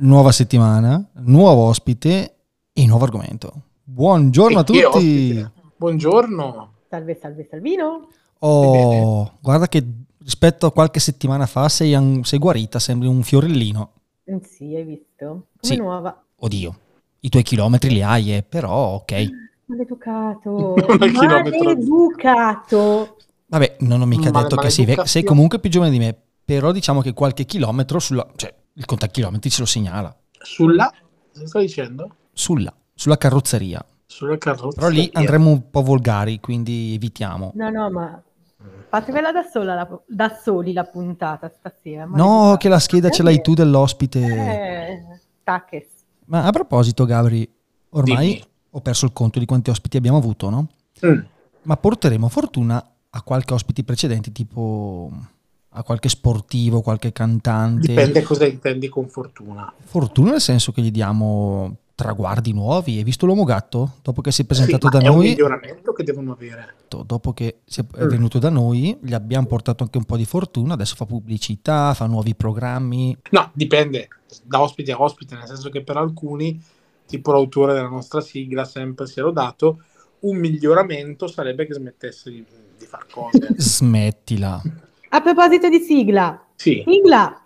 nuova 0.00 0.32
settimana, 0.32 1.02
nuovo 1.24 1.62
ospite 1.64 2.34
e 2.72 2.86
nuovo 2.86 3.04
argomento. 3.04 3.62
Buongiorno 3.82 4.58
a 4.58 4.64
tutti. 4.64 5.46
Buongiorno. 5.76 6.72
Salve, 6.88 7.18
salve, 7.20 7.46
Salvino. 7.50 8.08
Oh, 8.40 9.32
guarda 9.40 9.66
che 9.68 9.84
rispetto 10.18 10.66
a 10.66 10.72
qualche 10.72 11.00
settimana 11.00 11.46
fa 11.46 11.68
sei, 11.68 12.20
sei 12.22 12.38
guarita, 12.38 12.78
sembri 12.78 13.08
un 13.08 13.22
fiorellino. 13.22 13.92
Mm, 14.30 14.36
Sì, 14.42 14.74
hai 14.74 14.84
visto? 14.84 15.26
Come 15.26 15.44
Sì. 15.60 15.76
nuova. 15.76 16.22
Oddio, 16.36 16.78
i 17.20 17.28
tuoi 17.28 17.42
chilometri 17.42 17.90
li 17.90 18.02
hai, 18.02 18.34
eh, 18.36 18.42
però 18.42 18.94
ok. 18.94 19.28
Maleducato. 19.66 20.74
È 20.98 21.10
chilometro. 21.10 21.64
Maleducato. 21.64 23.16
Vabbè, 23.46 23.76
non 23.80 24.02
ho 24.02 24.06
mica 24.06 24.30
Ma- 24.30 24.42
detto 24.42 24.56
che 24.56 24.70
sei, 24.70 24.96
sei 25.04 25.24
comunque 25.24 25.58
più 25.58 25.70
giovane 25.70 25.90
di 25.90 25.98
me, 25.98 26.16
però 26.44 26.70
diciamo 26.70 27.00
che 27.00 27.12
qualche 27.14 27.44
chilometro 27.44 27.98
sulla... 27.98 28.26
cioè 28.36 28.54
il 28.78 28.84
contachilometri 28.84 29.50
ce 29.50 29.60
lo 29.60 29.66
segnala. 29.66 30.16
Sulla... 30.40 30.90
Cosa 31.32 31.46
sto 31.46 31.58
dicendo? 31.58 32.14
Sulla, 32.32 32.72
sulla 32.94 33.16
carrozzeria. 33.18 33.84
Sulla 34.06 34.38
carrozza. 34.38 34.80
Però 34.80 34.88
lì 34.88 35.10
andremo 35.12 35.50
un 35.50 35.68
po' 35.70 35.82
volgari, 35.82 36.40
quindi 36.40 36.94
evitiamo. 36.94 37.52
No, 37.54 37.70
no, 37.70 37.90
ma 37.90 38.22
fatevela 38.88 39.32
da, 39.32 39.42
sola 39.42 39.74
la- 39.74 40.00
da 40.06 40.38
soli 40.42 40.72
la 40.72 40.84
puntata 40.84 41.48
stasera. 41.48 42.06
No, 42.06 42.56
che 42.58 42.68
la 42.68 42.78
scheda 42.78 43.10
ce 43.10 43.22
l'hai 43.22 43.40
tu 43.42 43.54
dell'ospite. 43.54 44.20
Eh, 44.20 45.20
taches. 45.42 45.86
Ma 46.26 46.44
a 46.44 46.50
proposito, 46.50 47.04
Gabri, 47.04 47.48
ormai 47.90 48.28
Dimmi. 48.28 48.44
ho 48.70 48.80
perso 48.80 49.04
il 49.04 49.12
conto 49.12 49.38
di 49.38 49.44
quanti 49.44 49.70
ospiti 49.70 49.96
abbiamo 49.96 50.16
avuto, 50.18 50.50
no? 50.50 50.68
Mm. 51.04 51.18
Ma 51.62 51.76
porteremo 51.76 52.28
fortuna 52.28 52.92
a 53.10 53.22
qualche 53.22 53.54
ospiti 53.54 53.84
precedenti, 53.84 54.32
tipo 54.32 55.10
a 55.70 55.82
qualche 55.82 56.08
sportivo, 56.08 56.80
qualche 56.80 57.12
cantante. 57.12 57.88
Dipende 57.88 58.22
cosa 58.22 58.46
intendi 58.46 58.88
con 58.88 59.08
fortuna. 59.08 59.72
Fortuna 59.78 60.32
nel 60.32 60.40
senso 60.40 60.72
che 60.72 60.82
gli 60.82 60.90
diamo 60.90 61.76
traguardi 61.94 62.52
nuovi. 62.52 62.96
Hai 62.96 63.02
visto 63.02 63.26
l'uomo 63.26 63.44
gatto? 63.44 63.94
Dopo 64.02 64.20
che 64.20 64.30
si 64.30 64.42
è 64.42 64.44
presentato 64.44 64.88
Sì, 64.88 64.98
da 64.98 65.04
è 65.04 65.08
un 65.08 65.16
noi, 65.16 65.28
miglioramento 65.30 65.92
che 65.92 66.04
devono 66.04 66.32
avere. 66.32 66.74
dopo 67.04 67.32
che 67.32 67.58
è 67.64 67.80
è 67.96 68.04
Mm. 68.04 68.08
venuto 68.08 68.38
da 68.38 68.50
noi, 68.50 68.96
gli 69.02 69.12
abbiamo 69.14 69.46
portato 69.46 69.82
anche 69.82 69.98
un 69.98 70.04
po' 70.04 70.16
di 70.16 70.24
fortuna. 70.24 70.74
Adesso 70.74 70.94
fa 70.94 71.06
pubblicità, 71.06 71.92
fa 71.94 72.06
nuovi 72.06 72.34
programmi. 72.34 73.16
No, 73.30 73.50
dipende 73.52 74.08
da 74.44 74.60
ospite 74.60 74.92
a 74.92 75.00
ospite, 75.00 75.34
nel 75.34 75.46
senso 75.46 75.70
che 75.70 75.82
per 75.82 75.96
alcuni, 75.96 76.60
tipo 77.06 77.32
l'autore 77.32 77.74
della 77.74 77.88
nostra 77.88 78.20
sigla, 78.20 78.64
sempre 78.64 79.06
si 79.06 79.18
è 79.18 79.22
lodato, 79.22 79.82
un 80.20 80.36
miglioramento 80.36 81.26
sarebbe 81.26 81.66
che 81.66 81.74
smettesse 81.74 82.30
di, 82.30 82.44
di 82.78 82.84
far 82.86 83.06
cose. 83.10 83.48
Smettila. 83.56 84.62
A 85.10 85.20
proposito 85.22 85.68
di 85.68 85.78
sigla. 85.80 86.38
Sì, 86.54 86.82
Sigla. 86.86 87.42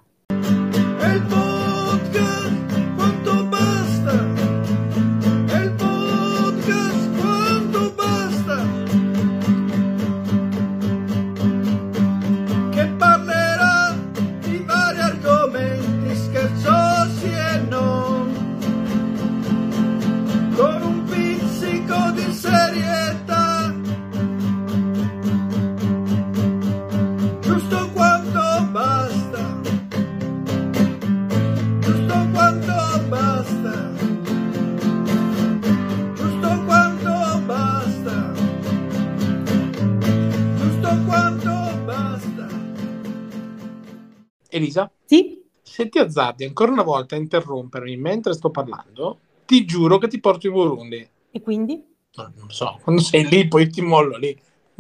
Se 45.82 45.88
ti 45.88 45.98
azzardi 45.98 46.44
ancora 46.44 46.70
una 46.70 46.82
volta 46.82 47.16
a 47.16 47.19
interrompermi 47.19 47.97
mentre 47.97 48.34
sto 48.34 48.50
parlando, 48.50 49.19
ti 49.44 49.65
giuro 49.65 49.98
che 49.98 50.09
ti 50.09 50.20
porto 50.20 50.47
in 50.47 50.53
Burundi. 50.53 51.09
E 51.31 51.41
quindi? 51.41 51.82
No, 52.15 52.32
non 52.37 52.50
so, 52.50 52.78
quando 52.82 53.03
sei 53.03 53.26
lì 53.26 53.48
poi 53.48 53.69
ti 53.69 53.81
mollo 53.81 54.16
lì. 54.16 54.38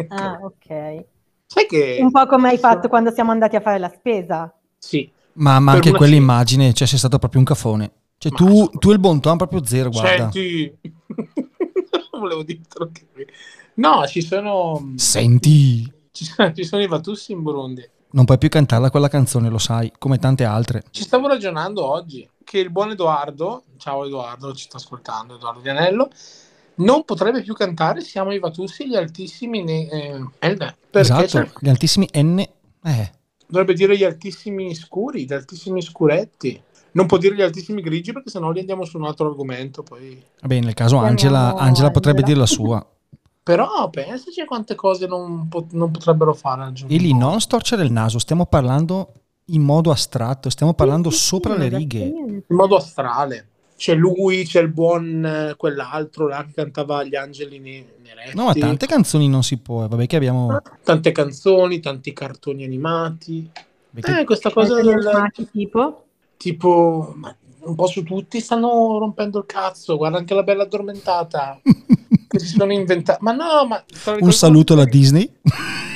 Ah, 0.08 0.38
ok. 0.42 1.04
Sai 1.46 1.66
che... 1.66 1.98
Un 2.00 2.10
po' 2.10 2.26
come 2.26 2.50
hai 2.50 2.58
fatto 2.58 2.88
quando 2.88 3.10
siamo 3.10 3.30
andati 3.30 3.56
a 3.56 3.60
fare 3.60 3.78
la 3.78 3.88
spesa. 3.88 4.54
Sì, 4.78 5.10
Ma, 5.34 5.58
ma 5.58 5.72
anche 5.72 5.90
quell'immagine, 5.92 6.72
cioè 6.72 6.86
sei 6.86 6.98
stato 6.98 7.18
proprio 7.18 7.40
un 7.40 7.46
cafone. 7.46 7.92
Cioè 8.18 8.32
tu, 8.32 8.68
tu 8.78 8.90
e 8.90 8.92
il 8.92 9.00
bon 9.00 9.20
ton 9.20 9.36
proprio 9.36 9.64
zero, 9.64 9.90
guarda. 9.90 10.30
Senti, 10.30 10.78
volevo 12.12 12.44
dirtelo 12.44 12.90
qui. 13.12 13.26
No, 13.74 14.06
ci 14.06 14.22
sono, 14.22 14.92
Senti, 14.96 15.90
ci 16.12 16.24
sono, 16.24 16.52
ci 16.52 16.64
sono 16.64 16.82
i 16.82 16.86
Vatussi 16.86 17.32
in 17.32 17.42
Burundi. 17.42 17.88
Non 18.12 18.24
puoi 18.24 18.38
più 18.38 18.48
cantarla 18.48 18.90
quella 18.90 19.08
canzone, 19.08 19.48
lo 19.48 19.58
sai, 19.58 19.92
come 19.98 20.18
tante 20.18 20.44
altre. 20.44 20.84
Ci 20.90 21.02
stavo 21.02 21.28
ragionando 21.28 21.84
oggi 21.84 22.28
che 22.44 22.58
il 22.58 22.70
buon 22.70 22.90
Edoardo, 22.90 23.64
ciao 23.78 24.04
Edoardo, 24.04 24.52
ci 24.54 24.64
sta 24.64 24.76
ascoltando, 24.76 25.36
Edoardo 25.36 25.60
Dianello, 25.60 26.10
non 26.74 27.04
potrebbe 27.04 27.42
più 27.42 27.54
cantare 27.54 28.00
Siamo 28.00 28.32
i 28.32 28.38
Vatussi, 28.38 28.88
gli 28.88 28.96
altissimi 28.96 29.62
ne- 29.62 29.88
eh, 29.88 30.18
N, 30.18 30.30
perché 30.38 30.98
esatto, 31.00 31.24
c'è- 31.26 31.50
gli 31.60 31.68
altissimi 31.68 32.08
N. 32.14 32.38
Eh, 32.38 33.10
dovrebbe 33.46 33.74
dire 33.74 33.96
gli 33.96 34.04
altissimi 34.04 34.74
scuri, 34.74 35.24
gli 35.26 35.32
altissimi 35.32 35.82
scuretti. 35.82 36.60
Non 36.94 37.06
può 37.06 37.16
dire 37.16 37.34
gli 37.34 37.40
altissimi 37.42 37.80
grigi 37.80 38.12
perché 38.12 38.28
sennò 38.28 38.50
li 38.50 38.60
andiamo 38.60 38.84
su 38.84 38.98
un 38.98 39.04
altro 39.04 39.28
argomento 39.28 39.82
poi. 39.82 40.22
vabbè, 40.40 40.60
nel 40.60 40.74
caso 40.74 40.98
Angela, 40.98 41.54
Angela 41.54 41.90
potrebbe 41.90 42.22
dire 42.22 42.38
la 42.38 42.46
sua. 42.46 42.84
Però 43.42 43.90
pensaci 43.90 44.40
a 44.40 44.44
quante 44.44 44.74
cose 44.74 45.06
non, 45.06 45.48
pot- 45.48 45.72
non 45.72 45.90
potrebbero 45.90 46.32
fare 46.32 46.62
al 46.62 46.72
giorno. 46.72 46.94
E 46.94 46.98
lì 46.98 47.12
non 47.12 47.40
storcere 47.40 47.82
il 47.82 47.90
naso, 47.90 48.18
stiamo 48.18 48.46
parlando 48.46 49.12
in 49.46 49.62
modo 49.62 49.90
astratto, 49.90 50.48
stiamo 50.48 50.74
parlando 50.74 51.10
Sì, 51.10 51.16
sì, 51.18 51.24
sopra 51.24 51.54
sì, 51.54 51.58
le 51.58 51.68
righe. 51.68 51.98
in 51.98 52.42
modo 52.48 52.76
astrale. 52.76 53.48
C'è 53.76 53.94
lui, 53.94 54.44
c'è 54.44 54.60
il 54.60 54.68
buon 54.68 55.24
eh, 55.24 55.54
quell'altro 55.56 56.28
là 56.28 56.44
che 56.44 56.52
cantava 56.54 57.02
gli 57.02 57.16
angeli 57.16 57.58
ne- 57.58 57.84
neretti. 58.00 58.36
No, 58.36 58.44
ma 58.44 58.52
tante 58.54 58.86
canzoni 58.86 59.28
non 59.28 59.42
si 59.42 59.56
può, 59.56 59.88
vabbè 59.88 60.06
che 60.06 60.14
abbiamo... 60.16 60.62
Tante 60.84 61.10
canzoni, 61.10 61.80
tanti 61.80 62.12
cartoni 62.12 62.62
animati. 62.62 63.50
che- 64.00 64.20
Eh, 64.20 64.24
questa 64.24 64.52
cosa 64.52 64.74
Cartoni 64.76 64.94
del 64.94 65.06
animati 65.08 65.50
tipo? 65.50 66.04
tipo 66.36 67.12
ma 67.16 67.34
un 67.64 67.74
po' 67.74 67.86
su 67.86 68.02
tutti 68.02 68.40
stanno 68.40 68.98
rompendo 68.98 69.38
il 69.38 69.46
cazzo. 69.46 69.96
Guarda 69.96 70.18
anche 70.18 70.34
la 70.34 70.42
bella 70.42 70.64
addormentata 70.64 71.60
che 72.28 72.38
si 72.38 72.46
sono 72.46 72.72
inventati. 72.72 73.22
Ma 73.22 73.32
no, 73.32 73.66
ma 73.66 73.84
un 74.20 74.32
saluto 74.32 74.72
alla 74.72 74.84
Disney. 74.84 75.30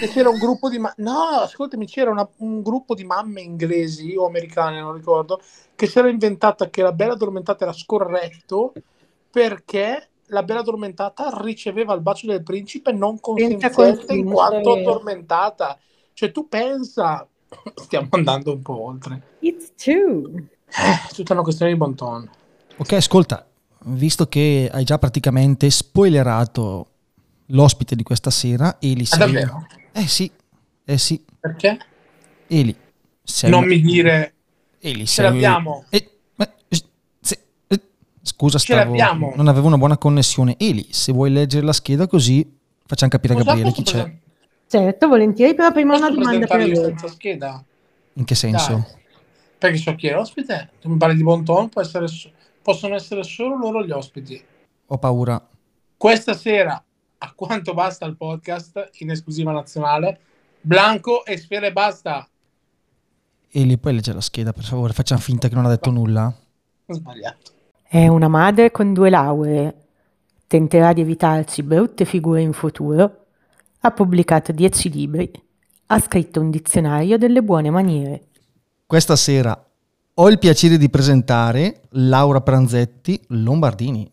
E 0.01 0.09
c'era 0.09 0.29
un 0.29 0.39
gruppo 0.39 0.69
di 0.69 0.79
ma- 0.79 0.93
no, 0.99 1.21
ascoltami, 1.43 1.87
c'era 1.87 2.11
una- 2.11 2.29
un 2.39 2.63
gruppo 2.63 2.95
di 2.95 3.05
mamme 3.05 3.41
inglesi 3.41 4.15
o 4.17 4.27
americane, 4.27 4.81
non 4.81 4.93
ricordo, 4.93 5.41
che 5.75 5.87
si 5.87 5.99
era 5.99 6.09
inventata 6.09 6.69
che 6.69 6.83
la 6.83 6.93
bella 6.93 7.15
addormentata 7.15 7.65
era 7.65 7.73
scorretto 7.73 8.75
perché 9.31 10.09
la 10.27 10.43
bella 10.43 10.61
addormentata 10.61 11.31
riceveva 11.41 11.95
il 11.95 12.01
bacio 12.01 12.27
del 12.27 12.43
principe 12.43 12.93
non 12.93 13.19
Senza 13.37 13.71
consenziente 13.71 14.15
in 14.15 14.31
quanto 14.31 14.73
addormentata. 14.73 15.79
Cioè 16.13 16.33
tu 16.33 16.49
pensa, 16.49 17.27
stiamo 17.75 18.09
andando 18.11 18.53
un 18.53 18.63
po' 18.63 18.83
oltre. 18.83 19.23
It's 19.41 19.73
true. 19.77 20.49
Eh, 20.69 21.09
è 21.11 21.13
tutta 21.15 21.33
una 21.33 21.43
questione 21.43 21.73
di 21.73 21.77
bon 21.79 21.95
ton. 21.95 22.29
Ok, 22.77 22.93
ascolta, 22.93 23.47
visto 23.85 24.29
che 24.29 24.69
hai 24.73 24.85
già 24.85 24.99
praticamente 24.99 25.71
spoilerato 25.71 26.87
l'ospite 27.47 27.95
di 27.97 28.03
questa 28.03 28.31
sera, 28.31 28.77
Eli 28.81 29.03
Ah, 29.03 29.07
sei... 29.07 29.19
davvero? 29.19 29.67
Eh 29.93 30.07
sì, 30.07 30.31
eh 30.85 30.99
sì, 30.99 31.23
Perché? 31.41 31.79
Eli. 32.49 32.77
Sei 33.23 33.51
non 33.51 33.65
mi 33.65 33.81
dire 33.81 34.35
Eli, 34.81 35.07
ce 35.07 35.15
sei... 35.15 35.25
l'abbiamo. 35.25 35.85
Eh, 35.89 36.11
ma- 36.37 36.49
se- 36.69 37.39
eh, 37.69 37.81
Scusa, 38.23 38.59
Ce 38.59 38.73
stavo... 38.73 38.91
l'abbiamo. 38.91 39.33
non 39.37 39.49
avevo 39.49 39.67
una 39.69 39.79
buona 39.79 39.97
connessione. 39.97 40.57
Eli, 40.59 40.87
se 40.91 41.13
vuoi 41.13 41.31
leggere 41.31 41.65
la 41.65 41.73
scheda 41.73 42.07
così 42.07 42.49
facciamo 42.85 43.11
capire 43.11 43.35
a 43.35 43.37
Gabriele 43.39 43.73
chi 43.73 43.83
c'è. 43.83 44.15
Certo, 44.69 45.09
volentieri, 45.09 45.55
però 45.55 45.73
prima 45.73 45.93
Posso 45.95 46.07
una 46.07 46.15
domanda 46.15 46.47
per 46.47 46.71
voi. 46.73 46.95
scheda? 47.09 47.65
In 48.15 48.25
che 48.25 48.35
senso? 48.35 48.73
Dai. 48.73 49.05
Perché 49.59 49.77
so 49.79 49.95
chi 49.95 50.09
è 50.09 50.17
ospite. 50.17 50.71
Se 50.79 50.89
mi 50.89 50.97
parli 50.97 51.17
di 51.17 51.23
bon 51.23 51.45
ton, 51.45 51.69
può 51.69 51.81
essere 51.81 52.09
so- 52.09 52.31
possono 52.63 52.95
essere 52.95 53.23
solo 53.23 53.57
loro 53.57 53.85
gli 53.85 53.93
ospiti. 53.93 54.43
Ho 54.87 54.99
paura. 54.99 55.45
Questa 55.97 56.35
sera, 56.35 56.83
a 57.19 57.33
quanto 57.35 57.75
basta 57.75 58.05
il 58.07 58.17
podcast 58.17 58.91
in 58.99 59.11
esclusiva 59.11 59.53
nazionale, 59.53 60.21
Blanco 60.61 61.25
e 61.25 61.37
Sfere 61.39 61.73
basta. 61.73 62.29
Eli, 63.51 63.79
puoi 63.79 63.95
leggere 63.95 64.17
la 64.17 64.23
scheda, 64.23 64.53
per 64.53 64.65
favore? 64.65 64.93
Facciamo 64.93 65.21
finta 65.21 65.49
che 65.49 65.55
non 65.55 65.65
ha 65.65 65.69
detto 65.69 65.91
nulla. 65.91 66.33
Ho 66.87 66.93
sbagliato. 66.93 67.53
È 67.83 68.07
una 68.09 68.29
madre 68.29 68.71
con 68.71 68.93
due 68.93 69.09
lauree. 69.09 69.75
Tenterà 70.47 70.93
di 70.93 71.01
evitarci 71.01 71.63
brutte 71.63 72.05
figure 72.05 72.43
in 72.43 72.53
futuro. 72.53 73.27
Ha 73.81 73.91
pubblicato 73.93 74.53
10 74.53 74.91
libri. 74.91 75.31
Ha 75.87 76.01
scritto 76.01 76.41
un 76.41 76.51
dizionario 76.51 77.17
delle 77.17 77.43
buone 77.43 77.71
maniere. 77.71 78.27
Questa 78.89 79.17
sera 79.17 79.67
Ho 80.15 80.29
il 80.31 80.39
piacere 80.39 80.79
di 80.79 80.89
presentare 80.89 81.81
Laura 81.91 82.41
Pranzetti 82.41 83.21
Lombardini. 83.31 84.09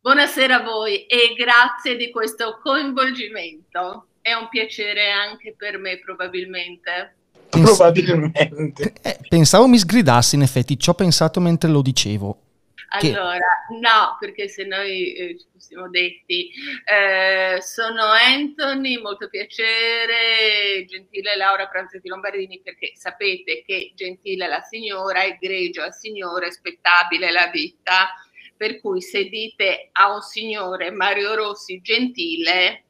Buonasera 0.00 0.56
a 0.56 0.64
voi 0.64 1.06
e 1.06 1.34
grazie 1.36 1.94
di 1.94 2.10
questo 2.10 2.58
coinvolgimento. 2.60 4.06
È 4.20 4.32
un 4.32 4.48
piacere 4.48 5.12
anche 5.12 5.54
per 5.56 5.78
me 5.78 6.00
probabilmente. 6.00 7.14
Pens- 7.48 7.76
Probabilmente. 7.76 8.94
Eh, 9.00 9.18
pensavo 9.28 9.68
mi 9.68 9.78
sgridassi, 9.78 10.34
in 10.34 10.42
effetti, 10.42 10.76
ci 10.76 10.90
ho 10.90 10.94
pensato 10.94 11.38
mentre 11.38 11.70
lo 11.70 11.80
dicevo. 11.80 12.43
Allora, 12.88 13.46
no, 13.80 14.16
perché 14.20 14.48
se 14.48 14.64
noi 14.64 15.14
eh, 15.14 15.38
ci 15.38 15.46
fossimo 15.52 15.88
detti, 15.88 16.50
eh, 16.84 17.60
sono 17.60 18.02
Anthony, 18.04 19.00
molto 19.00 19.28
piacere, 19.28 20.84
gentile 20.86 21.36
Laura 21.36 21.66
Pranzetti 21.66 22.08
Lombardini, 22.08 22.60
perché 22.62 22.92
sapete 22.94 23.62
che 23.66 23.92
gentile 23.94 24.46
la 24.46 24.60
signora, 24.60 25.24
egregio 25.24 25.82
al 25.82 25.94
signore, 25.94 26.52
spettabile 26.52 27.30
la 27.30 27.48
vita, 27.52 28.10
per 28.56 28.80
cui 28.80 29.00
se 29.00 29.28
dite 29.28 29.88
a 29.92 30.12
un 30.14 30.20
signore 30.20 30.90
Mario 30.90 31.34
Rossi 31.34 31.80
gentile, 31.80 32.84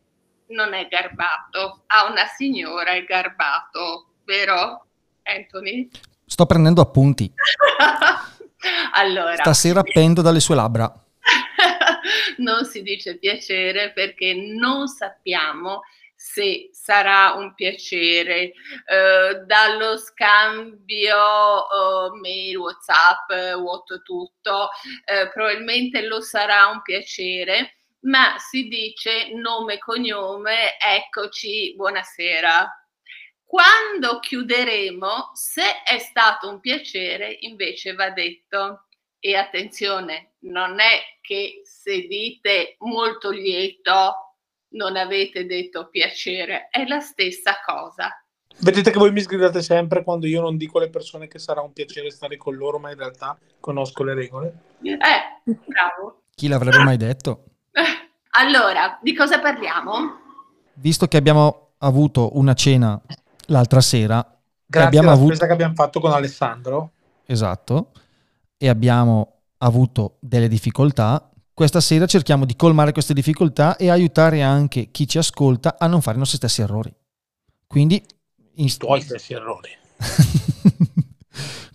non 0.49 0.75
è 0.75 0.87
garbato, 0.88 1.85
a 1.87 2.11
una 2.11 2.26
signora 2.26 2.93
è 2.93 3.05
garbato, 3.05 4.14
vero 4.25 4.87
Anthony? 5.23 5.88
Sto 6.26 6.46
prendendo 6.46 6.81
appunti. 6.81 7.32
allora, 8.93 9.37
Stasera 9.37 9.82
pendo 9.82 10.22
dalle 10.22 10.40
sue 10.40 10.55
labbra. 10.55 10.93
non 12.38 12.64
si 12.64 12.82
dice 12.82 13.19
piacere 13.19 13.93
perché 13.93 14.34
non 14.34 14.88
sappiamo 14.88 15.82
se 16.16 16.70
sarà 16.72 17.34
un 17.37 17.55
piacere 17.55 18.52
Eh, 18.87 19.43
dallo 19.46 19.99
scambio 19.99 21.14
eh, 21.16 22.19
mail, 22.20 22.56
whatsapp, 22.56 23.31
what 23.58 24.02
tutto, 24.02 24.69
eh, 25.05 25.28
probabilmente 25.28 26.06
lo 26.06 26.20
sarà 26.20 26.67
un 26.69 26.81
piacere, 26.82 27.76
ma 28.00 28.37
si 28.38 28.69
dice 28.69 29.34
nome, 29.34 29.78
cognome, 29.78 30.78
eccoci, 30.78 31.75
buonasera. 31.76 32.83
Quando 33.54 34.18
chiuderemo, 34.18 35.30
se 35.32 35.62
è 35.84 35.98
stato 36.00 36.48
un 36.48 36.58
piacere, 36.58 37.38
invece 37.42 37.94
va 37.94 38.10
detto. 38.10 38.86
E 39.20 39.36
attenzione, 39.36 40.32
non 40.40 40.80
è 40.80 40.98
che 41.20 41.62
se 41.62 42.08
dite 42.08 42.74
molto 42.80 43.30
lieto 43.30 44.38
non 44.70 44.96
avete 44.96 45.46
detto 45.46 45.88
piacere, 45.88 46.66
è 46.68 46.84
la 46.86 46.98
stessa 46.98 47.60
cosa. 47.64 48.10
Vedete 48.58 48.90
che 48.90 48.98
voi 48.98 49.12
mi 49.12 49.20
sgridate 49.20 49.62
sempre 49.62 50.02
quando 50.02 50.26
io 50.26 50.40
non 50.40 50.56
dico 50.56 50.78
alle 50.78 50.90
persone 50.90 51.28
che 51.28 51.38
sarà 51.38 51.60
un 51.60 51.72
piacere 51.72 52.10
stare 52.10 52.36
con 52.36 52.56
loro, 52.56 52.80
ma 52.80 52.90
in 52.90 52.98
realtà 52.98 53.38
conosco 53.60 54.02
le 54.02 54.14
regole. 54.14 54.62
Eh, 54.82 55.54
bravo. 55.64 56.22
Chi 56.34 56.48
l'avrebbe 56.48 56.82
mai 56.82 56.96
detto? 56.96 57.44
Allora, 58.36 58.98
di 59.00 59.14
cosa 59.14 59.38
parliamo? 59.38 60.22
Visto 60.72 61.06
che 61.06 61.16
abbiamo 61.16 61.74
avuto 61.78 62.36
una 62.36 62.54
cena 62.54 63.00
l'altra 63.46 63.81
sera, 63.81 64.25
Grazie 64.67 64.88
abbiamo 64.88 65.08
alla 65.11 65.19
avuto... 65.19 65.46
che 65.46 65.52
abbiamo 65.52 65.75
fatto 65.75 66.00
con 66.00 66.12
Alessandro. 66.12 66.91
Esatto, 67.26 67.93
e 68.56 68.69
abbiamo 68.69 69.41
avuto 69.58 70.17
delle 70.20 70.49
difficoltà, 70.49 71.31
questa 71.55 71.81
sera 71.81 72.06
cerchiamo 72.06 72.44
di 72.44 72.56
colmare 72.56 72.93
queste 72.93 73.14
difficoltà 73.14 73.76
e 73.76 73.88
aiutare 73.88 74.43
anche 74.43 74.91
chi 74.91 75.06
ci 75.06 75.19
ascolta 75.19 75.76
a 75.79 75.87
non 75.87 76.02
fare 76.02 76.17
i 76.17 76.19
nostri 76.19 76.38
stessi 76.38 76.62
errori. 76.62 76.93
Quindi, 77.67 78.05
in- 78.55 78.67
I 78.67 78.76
tuoi 78.76 79.00
stessi 79.00 79.35
errori. 79.35 79.70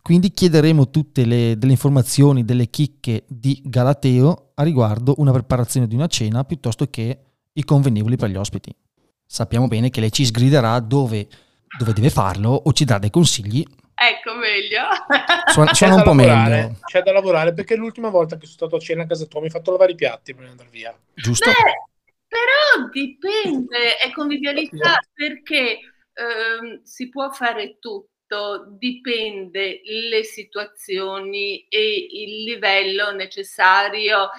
Quindi 0.01 0.31
chiederemo 0.31 0.89
tutte 0.89 1.23
le, 1.23 1.57
delle 1.57 1.71
informazioni, 1.71 2.43
delle 2.43 2.69
chicche 2.69 3.25
di 3.27 3.61
Galateo 3.63 4.51
a 4.55 4.63
riguardo 4.63 5.13
una 5.17 5.31
preparazione 5.31 5.87
di 5.87 5.95
una 5.95 6.07
cena 6.07 6.43
piuttosto 6.43 6.87
che 6.89 7.19
i 7.53 7.63
convenevoli 7.63 8.15
per 8.15 8.29
gli 8.29 8.35
ospiti. 8.35 8.75
Sappiamo 9.25 9.67
bene 9.67 9.91
che 9.91 9.99
lei 9.99 10.11
ci 10.11 10.25
sgriderà 10.25 10.79
dove, 10.79 11.27
dove 11.77 11.93
deve 11.93 12.09
farlo 12.09 12.49
o 12.51 12.73
ci 12.73 12.85
darà 12.85 12.99
dei 12.99 13.09
consigli. 13.09 13.65
Ecco 14.01 14.33
meglio. 14.35 14.83
Suona, 15.51 15.71
C'è 15.71 15.87
suona 15.87 15.95
da 15.95 15.99
un 15.99 16.03
po' 16.03 16.23
lavorare, 16.23 16.55
meglio, 16.55 16.77
C'è 16.85 17.01
da 17.01 17.11
lavorare 17.11 17.53
perché 17.53 17.75
l'ultima 17.75 18.09
volta 18.09 18.37
che 18.37 18.45
sono 18.45 18.55
stato 18.55 18.75
a 18.77 18.79
cena 18.79 19.03
a 19.03 19.07
casa 19.07 19.25
tua 19.25 19.39
mi 19.39 19.47
hai 19.47 19.51
fatto 19.51 19.71
lavare 19.71 19.91
i 19.91 19.95
piatti 19.95 20.33
prima 20.33 20.45
di 20.45 20.51
andare 20.51 20.69
via. 20.69 20.97
giusto? 21.13 21.49
Beh, 21.49 22.13
però 22.27 22.89
dipende, 22.91 23.97
è 23.97 24.11
convivialità 24.11 24.99
perché 25.13 25.79
ehm, 26.13 26.81
si 26.83 27.09
può 27.09 27.29
fare 27.31 27.77
tutto, 27.79 28.67
dipende 28.77 29.81
le 29.83 30.23
situazioni 30.23 31.65
e 31.67 32.07
il 32.09 32.43
livello 32.43 33.11
necessario 33.11 34.29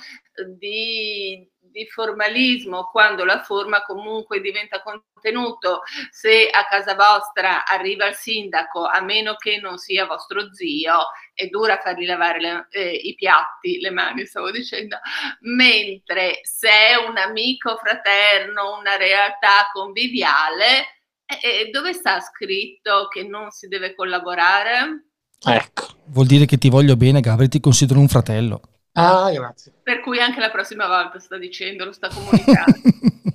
di, 0.57 1.47
di 1.71 1.87
formalismo, 1.87 2.89
quando 2.91 3.25
la 3.25 3.43
forma 3.43 3.83
comunque 3.83 4.41
diventa 4.41 4.83
contenuto. 4.83 5.83
Se 6.11 6.49
a 6.51 6.67
casa 6.67 6.95
vostra 6.95 7.65
arriva 7.65 8.07
il 8.07 8.15
sindaco, 8.15 8.85
a 8.85 9.01
meno 9.01 9.35
che 9.37 9.59
non 9.59 9.79
sia 9.79 10.07
vostro 10.07 10.53
zio, 10.53 11.09
è 11.35 11.47
dura 11.47 11.79
fargli 11.79 12.07
lavare 12.07 12.41
le- 12.41 12.67
eh, 12.71 12.95
i 12.95 13.15
piatti, 13.15 13.79
le 13.81 13.91
mani, 13.91 14.27
stavo 14.27 14.51
dicendo, 14.51 14.99
mentre 15.41 16.41
se 16.43 16.69
è 16.69 16.95
un 16.97 17.17
amico 17.17 17.77
fraterno, 17.77 18.79
una 18.79 18.97
realtà 18.97 19.69
conviviale, 19.73 21.01
eh, 21.27 21.61
eh, 21.61 21.71
dove 21.71 21.93
sta 21.93 22.21
scritto 22.21 23.09
che 23.09 23.23
non 23.23 23.51
si 23.51 23.69
deve 23.69 23.95
collaborare? 23.95 25.05
Ecco. 25.43 25.87
Vuol 26.07 26.27
dire 26.27 26.45
che 26.45 26.59
ti 26.59 26.69
voglio 26.69 26.97
bene, 26.97 27.21
Gabriele, 27.21 27.49
ti 27.51 27.61
considero 27.61 28.01
un 28.01 28.09
fratello. 28.09 28.61
Ah, 28.93 29.31
grazie. 29.33 29.73
Per 29.83 30.01
cui 30.01 30.21
anche 30.21 30.41
la 30.41 30.51
prossima 30.51 30.87
volta 30.87 31.19
sta 31.19 31.37
dicendo, 31.39 31.85
lo 31.85 31.93
sta 31.93 32.09
comunicando. 32.09 32.81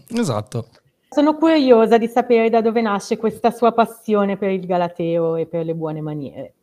esatto. 0.19 0.69
Sono 1.09 1.35
curiosa 1.35 1.97
di 1.97 2.07
sapere 2.07 2.49
da 2.49 2.61
dove 2.61 2.81
nasce 2.81 3.17
questa 3.17 3.51
sua 3.51 3.71
passione 3.71 4.37
per 4.37 4.49
il 4.49 4.65
Galateo 4.65 5.37
e 5.37 5.45
per 5.45 5.63
le 5.63 5.73
buone 5.73 6.01
maniere. 6.01 6.53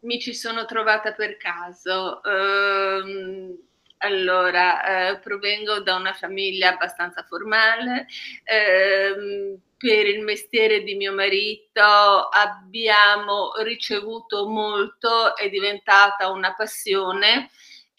Mi 0.00 0.20
ci 0.20 0.34
sono 0.34 0.66
trovata 0.66 1.12
per 1.12 1.36
caso. 1.38 2.22
Ehm, 2.22 3.56
allora, 3.98 5.10
eh, 5.10 5.18
provengo 5.18 5.80
da 5.80 5.96
una 5.96 6.12
famiglia 6.12 6.74
abbastanza 6.74 7.22
formale. 7.22 8.06
Ehm, 8.44 9.58
per 9.78 10.06
il 10.06 10.22
mestiere 10.22 10.82
di 10.82 10.94
mio 10.94 11.12
marito 11.14 11.80
abbiamo 11.82 13.52
ricevuto 13.62 14.46
molto, 14.48 15.36
è 15.36 15.48
diventata 15.48 16.30
una 16.30 16.52
passione. 16.54 17.48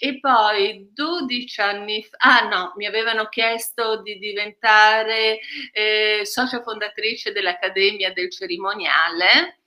E 0.02 0.20
poi 0.20 0.90
12 0.94 1.62
anni 1.62 2.04
fa, 2.04 2.18
ah 2.20 2.48
no, 2.48 2.74
mi 2.78 2.86
avevano 2.86 3.28
chiesto 3.28 4.02
di 4.02 4.18
diventare 4.18 5.40
eh, 5.74 6.22
socia 6.24 6.62
fondatrice 6.62 7.34
dell'Accademia 7.34 8.14
del 8.14 8.32
Cerimoniale. 8.32 9.60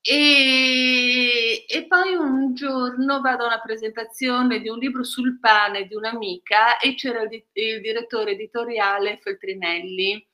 E, 0.00 1.66
e 1.68 1.86
poi 1.86 2.14
un 2.14 2.54
giorno 2.54 3.20
vado 3.20 3.44
a 3.44 3.48
una 3.48 3.60
presentazione 3.60 4.60
di 4.60 4.70
un 4.70 4.78
libro 4.78 5.04
sul 5.04 5.38
pane 5.38 5.86
di 5.86 5.94
un'amica 5.94 6.78
e 6.78 6.94
c'era 6.94 7.22
il, 7.22 7.44
il 7.52 7.80
direttore 7.82 8.30
editoriale 8.30 9.18
Feltrinelli. 9.20 10.27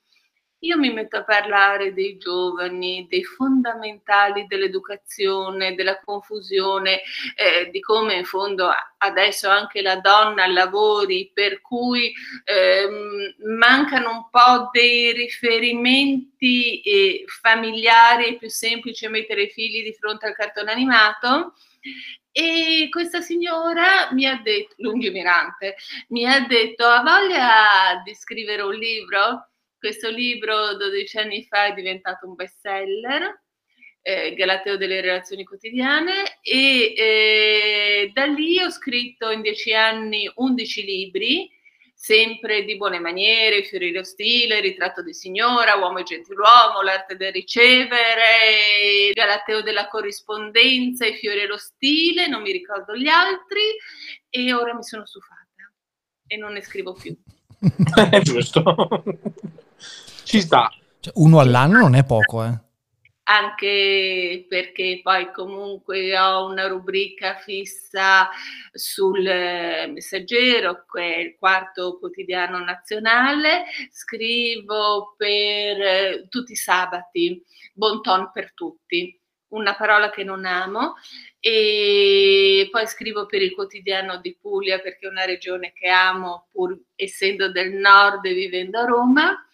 Io 0.59 0.77
mi 0.77 0.91
metto 0.91 1.17
a 1.17 1.23
parlare 1.23 1.93
dei 1.93 2.17
giovani, 2.17 3.05
dei 3.09 3.23
fondamentali 3.23 4.45
dell'educazione, 4.47 5.75
della 5.75 5.99
confusione, 5.99 7.01
eh, 7.35 7.69
di 7.69 7.79
come 7.81 8.15
in 8.15 8.25
fondo 8.25 8.71
adesso 8.97 9.49
anche 9.49 9.81
la 9.81 9.97
donna 9.97 10.47
lavori, 10.47 11.29
per 11.33 11.61
cui 11.61 12.11
ehm, 12.45 13.35
mancano 13.57 14.09
un 14.11 14.29
po' 14.31 14.69
dei 14.71 15.11
riferimenti 15.13 16.81
eh, 16.81 17.25
familiari, 17.27 18.25
è 18.25 18.37
più 18.37 18.49
semplice 18.49 19.09
mettere 19.09 19.43
i 19.43 19.49
figli 19.49 19.83
di 19.83 19.93
fronte 19.93 20.25
al 20.25 20.33
cartone 20.35 20.71
animato. 20.71 21.53
E 22.31 22.87
questa 22.89 23.21
signora 23.21 24.11
mi 24.13 24.25
ha 24.25 24.39
detto, 24.43 24.73
lungimirante, 24.77 25.75
mi 26.09 26.25
ha 26.25 26.39
detto: 26.47 26.85
Ha 26.85 27.01
voglia 27.03 28.01
di 28.03 28.15
scrivere 28.15 28.61
un 28.63 28.73
libro? 28.73 29.49
Questo 29.85 30.09
libro 30.09 30.75
12 30.77 31.17
anni 31.19 31.43
fa 31.43 31.67
è 31.67 31.73
diventato 31.75 32.27
un 32.27 32.33
bestseller, 32.33 33.43
eh, 34.01 34.33
Galateo 34.33 34.77
delle 34.77 34.99
relazioni 34.99 35.43
quotidiane, 35.43 36.39
e 36.41 36.95
eh, 36.97 38.11
da 38.11 38.25
lì 38.25 38.59
ho 38.59 38.71
scritto 38.71 39.29
in 39.29 39.41
10 39.41 39.75
anni 39.75 40.27
11 40.33 40.83
libri, 40.83 41.51
sempre 41.93 42.63
di 42.63 42.77
buone 42.77 42.97
maniere, 42.97 43.63
Fiori 43.63 43.91
lo 43.91 44.03
stile, 44.03 44.59
Ritratto 44.59 45.03
di 45.03 45.13
signora, 45.13 45.75
Uomo 45.75 45.99
e 45.99 46.03
gentiluomo, 46.03 46.81
L'arte 46.81 47.15
del 47.15 47.31
ricevere, 47.31 49.11
Galateo 49.13 49.61
della 49.61 49.87
corrispondenza, 49.87 51.05
I 51.05 51.13
fiori 51.13 51.41
e 51.41 51.45
lo 51.45 51.57
stile, 51.57 52.25
non 52.25 52.41
mi 52.41 52.51
ricordo 52.51 52.95
gli 52.95 53.07
altri, 53.07 53.61
e 54.31 54.51
ora 54.51 54.73
mi 54.73 54.83
sono 54.83 55.05
stufata 55.05 55.45
e 56.25 56.37
non 56.37 56.53
ne 56.53 56.63
scrivo 56.63 56.93
più. 56.93 57.15
È 58.09 58.19
giusto. 58.25 58.63
Ci 60.23 60.41
sta. 60.41 60.71
Cioè, 60.99 61.13
uno 61.17 61.39
all'anno 61.39 61.79
non 61.79 61.95
è 61.95 62.03
poco, 62.03 62.43
eh. 62.43 62.59
anche 63.25 64.45
perché 64.49 65.01
poi 65.03 65.31
comunque 65.31 66.17
ho 66.17 66.47
una 66.47 66.67
rubrica 66.67 67.35
fissa 67.35 68.29
sul 68.71 69.25
eh, 69.25 69.87
Messaggero, 69.87 70.85
che 70.91 71.15
è 71.15 71.19
il 71.19 71.35
quarto 71.37 71.99
quotidiano 71.99 72.57
nazionale, 72.57 73.65
scrivo 73.91 75.13
per 75.15 75.81
eh, 75.81 76.25
tutti 76.27 76.53
i 76.53 76.55
sabati, 76.55 77.43
bon 77.73 78.01
ton 78.01 78.31
per 78.33 78.53
tutti, 78.53 79.19
una 79.49 79.75
parola 79.75 80.09
che 80.09 80.23
non 80.23 80.45
amo 80.45 80.95
e 81.39 82.67
poi 82.71 82.87
scrivo 82.87 83.25
per 83.25 83.41
il 83.41 83.53
quotidiano 83.53 84.17
di 84.17 84.35
Puglia 84.39 84.79
perché 84.79 85.05
è 85.05 85.09
una 85.09 85.25
regione 85.25 85.71
che 85.73 85.87
amo 85.87 86.47
pur 86.51 86.77
essendo 86.95 87.51
del 87.51 87.73
nord 87.73 88.25
e 88.25 88.33
vivendo 88.33 88.79
a 88.79 88.85
Roma 88.85 89.44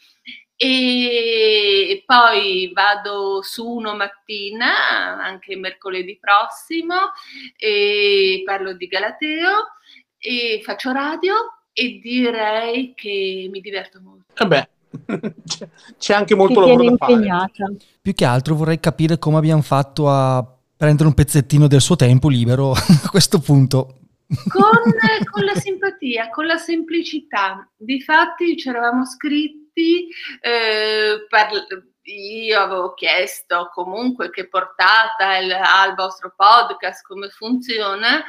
e 0.64 2.04
poi 2.06 2.72
vado 2.72 3.42
su 3.42 3.68
uno 3.68 3.96
mattina, 3.96 5.20
anche 5.20 5.56
mercoledì 5.56 6.20
prossimo, 6.22 6.94
e 7.58 8.44
parlo 8.46 8.74
di 8.74 8.86
Galateo 8.86 9.50
e 10.20 10.62
faccio 10.64 10.92
radio 10.92 11.34
e 11.74 12.00
direi 12.00 12.94
che 12.94 13.50
mi 13.52 13.60
diverto 13.60 14.02
molto. 14.04 14.26
Vabbè, 14.38 14.70
c'è 15.98 16.14
anche 16.14 16.36
molto 16.36 16.60
lavoro 16.60 16.92
da 16.92 16.96
fare. 16.96 17.78
Più 18.00 18.14
che 18.14 18.26
altro 18.26 18.54
vorrei 18.54 18.80
capire 18.80 19.18
come 19.18 19.38
abbiamo 19.38 19.64
fatto 19.64 20.12
a 20.12 20.46
prendere 20.78 21.08
un 21.08 21.16
pezzettino 21.16 21.66
del 21.66 21.82
suo 21.82 21.96
tempo 21.96 22.30
libero 22.30 22.74
a 22.78 23.10
questo 23.10 23.40
punto. 23.40 23.96
Con, 24.48 24.64
con, 25.32 25.44
la 25.44 25.56
simpatia, 25.56 26.30
con 26.30 26.46
la 26.46 26.58
semplicità. 26.58 27.68
Difatti 27.76 28.56
ci 28.56 28.70
eravamo 28.70 29.06
scritti, 29.08 29.61
eh, 29.74 31.26
parla- 31.30 31.66
io 32.04 32.60
avevo 32.60 32.94
chiesto 32.94 33.70
comunque 33.74 34.30
che 34.30 34.48
portata 34.48 35.30
ha 35.30 35.86
il 35.86 35.94
vostro 35.96 36.34
podcast, 36.36 37.06
come 37.06 37.30
funziona, 37.30 38.24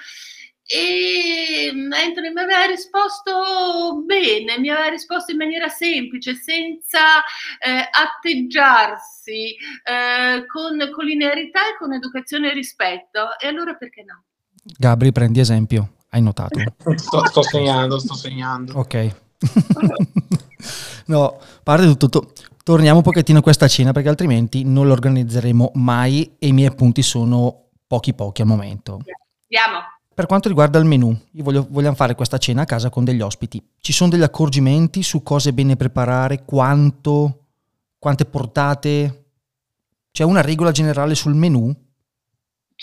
e 0.64 1.70
mentre 1.74 2.30
mi 2.30 2.40
aveva 2.40 2.64
risposto 2.64 4.02
bene, 4.04 4.58
mi 4.58 4.70
aveva 4.70 4.88
risposto 4.88 5.32
in 5.32 5.38
maniera 5.38 5.68
semplice, 5.68 6.34
senza 6.34 7.18
eh, 7.58 7.88
atteggiarsi, 7.90 9.56
eh, 9.84 10.46
con, 10.46 10.90
con 10.94 11.04
linearità 11.04 11.68
e 11.68 11.76
con 11.78 11.92
educazione 11.92 12.50
e 12.50 12.54
rispetto. 12.54 13.38
E 13.38 13.48
allora 13.48 13.74
perché 13.74 14.04
no? 14.04 14.24
Gabri, 14.78 15.12
prendi 15.12 15.40
esempio, 15.40 15.94
hai 16.10 16.22
notato? 16.22 16.58
sto, 16.96 17.26
sto 17.26 17.42
segnando, 17.42 17.98
sto 17.98 18.14
segnando. 18.14 18.78
Ok. 18.78 19.14
no, 21.06 21.38
parte 21.62 21.86
tutto, 21.86 22.08
to- 22.08 22.32
torniamo 22.62 22.98
un 22.98 23.02
pochettino 23.02 23.38
a 23.38 23.42
questa 23.42 23.68
cena 23.68 23.92
perché 23.92 24.08
altrimenti 24.08 24.64
non 24.64 24.86
la 24.86 24.92
organizzeremo 24.92 25.72
mai 25.74 26.36
e 26.38 26.48
i 26.48 26.52
miei 26.52 26.74
punti 26.74 27.02
sono 27.02 27.68
pochi 27.86 28.14
pochi 28.14 28.42
al 28.42 28.48
momento. 28.48 29.00
Andiamo. 29.42 29.84
Per 30.14 30.26
quanto 30.26 30.48
riguarda 30.48 30.78
il 30.78 30.84
menù, 30.84 31.18
io 31.32 31.42
voglio, 31.42 31.66
vogliamo 31.70 31.96
fare 31.96 32.14
questa 32.14 32.36
cena 32.36 32.62
a 32.62 32.66
casa 32.66 32.90
con 32.90 33.04
degli 33.04 33.22
ospiti. 33.22 33.62
Ci 33.80 33.92
sono 33.92 34.10
degli 34.10 34.22
accorgimenti 34.22 35.02
su 35.02 35.22
cosa 35.22 35.48
è 35.48 35.52
bene 35.52 35.76
preparare, 35.76 36.44
quanto, 36.44 37.46
quante 37.98 38.26
portate? 38.26 39.24
C'è 40.10 40.24
una 40.24 40.42
regola 40.42 40.70
generale 40.70 41.14
sul 41.14 41.34
menù? 41.34 41.74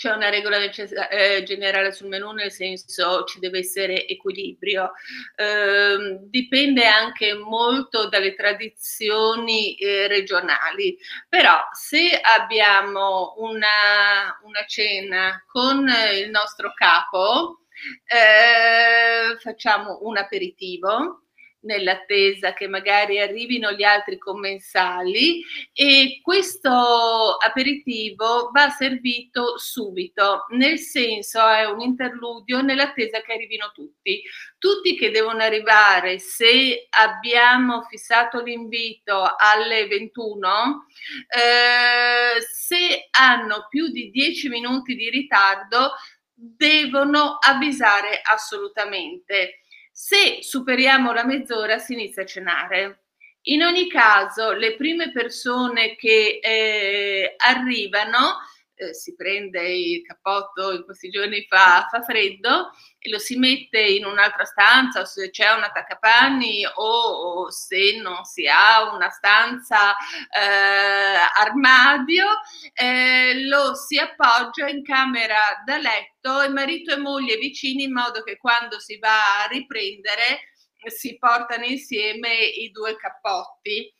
C'è 0.00 0.12
una 0.12 0.30
regola 0.30 0.56
eh, 0.56 1.42
generale 1.42 1.92
sul 1.92 2.08
menù, 2.08 2.32
nel 2.32 2.50
senso 2.50 3.24
ci 3.24 3.38
deve 3.38 3.58
essere 3.58 4.06
equilibrio. 4.06 4.92
Eh, 5.36 6.20
dipende 6.22 6.86
anche 6.86 7.34
molto 7.34 8.08
dalle 8.08 8.34
tradizioni 8.34 9.74
eh, 9.74 10.08
regionali, 10.08 10.96
però 11.28 11.58
se 11.72 12.18
abbiamo 12.18 13.34
una, 13.40 14.40
una 14.42 14.64
cena 14.66 15.44
con 15.46 15.86
il 16.14 16.30
nostro 16.30 16.72
capo, 16.74 17.66
eh, 18.06 19.36
facciamo 19.38 19.98
un 20.00 20.16
aperitivo 20.16 21.24
nell'attesa 21.62 22.52
che 22.52 22.68
magari 22.68 23.20
arrivino 23.20 23.72
gli 23.72 23.82
altri 23.82 24.18
commensali 24.18 25.42
e 25.72 26.20
questo 26.22 27.36
aperitivo 27.36 28.50
va 28.52 28.70
servito 28.70 29.58
subito, 29.58 30.46
nel 30.50 30.78
senso 30.78 31.46
è 31.46 31.64
un 31.66 31.80
interludio 31.80 32.62
nell'attesa 32.62 33.20
che 33.20 33.32
arrivino 33.32 33.70
tutti. 33.72 34.22
Tutti 34.58 34.96
che 34.96 35.10
devono 35.10 35.42
arrivare, 35.42 36.18
se 36.18 36.86
abbiamo 36.90 37.82
fissato 37.82 38.42
l'invito 38.42 39.34
alle 39.36 39.86
21, 39.86 40.86
eh, 41.28 42.40
se 42.40 43.08
hanno 43.10 43.66
più 43.68 43.88
di 43.88 44.10
10 44.10 44.48
minuti 44.48 44.94
di 44.94 45.08
ritardo, 45.08 45.92
devono 46.34 47.38
avvisare 47.40 48.20
assolutamente 48.22 49.60
se 49.90 50.38
superiamo 50.40 51.12
la 51.12 51.24
mezz'ora 51.24 51.78
si 51.78 51.92
inizia 51.94 52.22
a 52.22 52.26
cenare. 52.26 53.04
In 53.44 53.62
ogni 53.62 53.88
caso, 53.88 54.52
le 54.52 54.76
prime 54.76 55.12
persone 55.12 55.96
che 55.96 56.40
eh, 56.42 57.34
arrivano 57.38 58.38
eh, 58.80 58.94
si 58.94 59.14
prende 59.14 59.60
il 59.68 60.02
cappotto, 60.02 60.72
in 60.72 60.84
questi 60.84 61.10
giorni 61.10 61.44
fa, 61.46 61.86
fa, 61.90 62.02
freddo, 62.02 62.70
e 62.98 63.10
lo 63.10 63.18
si 63.18 63.36
mette 63.36 63.78
in 63.78 64.06
un'altra 64.06 64.44
stanza, 64.44 65.04
se 65.04 65.30
c'è 65.30 65.50
un 65.52 65.62
attaccapanni 65.62 66.64
o, 66.64 66.84
o 66.84 67.50
se 67.50 68.00
non 68.00 68.24
si 68.24 68.46
ha 68.46 68.92
una 68.94 69.10
stanza 69.10 69.92
eh, 69.94 71.40
armadio, 71.42 72.26
eh, 72.72 73.44
lo 73.44 73.74
si 73.74 73.98
appoggia 73.98 74.68
in 74.68 74.82
camera 74.82 75.62
da 75.64 75.76
letto 75.76 76.40
e 76.40 76.48
marito 76.48 76.92
e 76.92 76.98
moglie 76.98 77.36
vicini 77.36 77.84
in 77.84 77.92
modo 77.92 78.22
che 78.22 78.38
quando 78.38 78.80
si 78.80 78.98
va 78.98 79.44
a 79.44 79.46
riprendere 79.46 80.49
si 80.86 81.18
portano 81.18 81.64
insieme 81.64 82.44
i 82.44 82.70
due 82.70 82.96
cappotti 82.96 83.92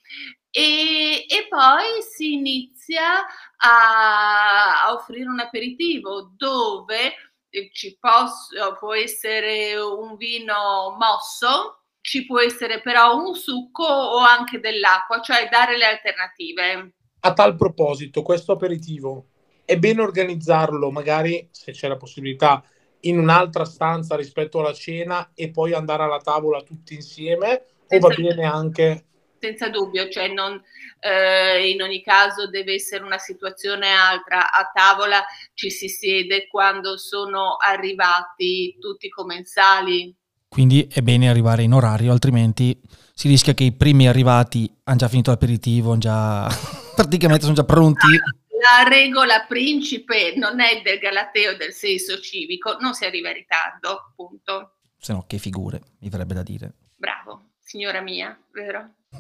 e, 0.53 1.27
e, 1.29 1.47
poi 1.49 2.03
si 2.03 2.33
inizia 2.33 3.25
a, 3.57 4.85
a, 4.85 4.93
offrire 4.93 5.29
un 5.29 5.39
aperitivo 5.39 6.33
dove 6.37 7.15
eh, 7.51 7.71
ci 7.73 7.97
posso, 8.01 8.77
può 8.79 8.95
essere 8.95 9.77
un 9.77 10.17
vino 10.17 10.97
mosso, 10.99 11.85
ci 12.01 12.27
può 12.27 12.41
essere 12.41 12.81
però 12.81 13.17
un 13.17 13.35
succo 13.35 13.85
o 13.85 14.19
anche 14.19 14.59
dell'acqua, 14.59 15.21
cioè 15.21 15.49
dare 15.49 15.77
le 15.77 15.85
alternative. 15.85 16.95
A 17.21 17.33
tal 17.33 17.55
proposito, 17.55 18.23
questo 18.23 18.53
aperitivo 18.53 19.27
è 19.65 19.79
bene 19.79 20.03
organizzarlo, 20.03 20.91
magari 20.91 21.49
se 21.53 21.71
c'è 21.71 21.87
la 21.87 21.97
possibilità, 21.97 22.65
in 23.03 23.19
un'altra 23.19 23.65
stanza 23.65 24.17
rispetto 24.17 24.61
alla 24.61 24.73
cena 24.73 25.31
e 25.35 25.51
poi 25.51 25.73
andare 25.73 26.03
alla 26.03 26.21
tavola 26.21 26.63
tutti 26.63 26.95
insieme 26.95 27.65
o 27.89 27.99
va 27.99 28.09
bene 28.09 28.45
anche 28.45 29.05
senza 29.41 29.71
dubbio, 29.71 30.09
cioè 30.11 30.29
non, 30.29 30.63
eh, 31.01 31.71
in 31.71 31.81
ogni 31.81 32.03
caso 32.03 32.49
deve 32.49 32.75
essere 32.75 33.03
una 33.03 33.19
situazione 33.19 33.91
altra. 33.91 34.53
A 34.53 34.71
tavola 34.73 35.25
ci 35.55 35.71
si 35.71 35.89
siede 35.89 36.47
quando 36.47 36.99
sono 36.99 37.57
arrivati 37.59 38.77
tutti 38.79 39.07
i 39.07 39.09
commensali. 39.09 40.15
Quindi 40.47 40.87
è 40.93 41.01
bene 41.01 41.31
arrivare 41.31 41.63
in 41.63 41.73
orario, 41.73 42.13
altrimenti 42.13 42.79
si 43.15 43.29
rischia 43.29 43.55
che 43.55 43.65
i 43.65 43.73
primi 43.73 44.07
arrivati 44.09 44.71
hanno 44.85 44.99
già 44.99 45.09
finito 45.09 45.31
l'aperitivo, 45.31 45.97
già 45.97 46.47
praticamente 46.95 47.43
sono 47.43 47.55
già 47.55 47.65
pronti. 47.65 48.07
La 48.61 48.87
regola 48.87 49.47
principe 49.49 50.35
non 50.37 50.61
è 50.61 50.83
del 50.83 50.99
galateo 50.99 51.57
del 51.57 51.73
senso 51.73 52.21
civico, 52.21 52.77
non 52.79 52.93
si 52.93 53.07
arriva 53.07 53.29
in 53.29 53.37
ritardo, 53.37 54.13
punto. 54.15 54.75
Se 54.99 55.15
no, 55.15 55.25
che 55.27 55.39
figure, 55.39 55.81
mi 56.01 56.11
verrebbe 56.11 56.35
da 56.35 56.43
dire. 56.43 56.75
Bravo, 56.95 57.53
signora 57.59 58.03
mia, 58.03 58.39
vero? 58.53 58.97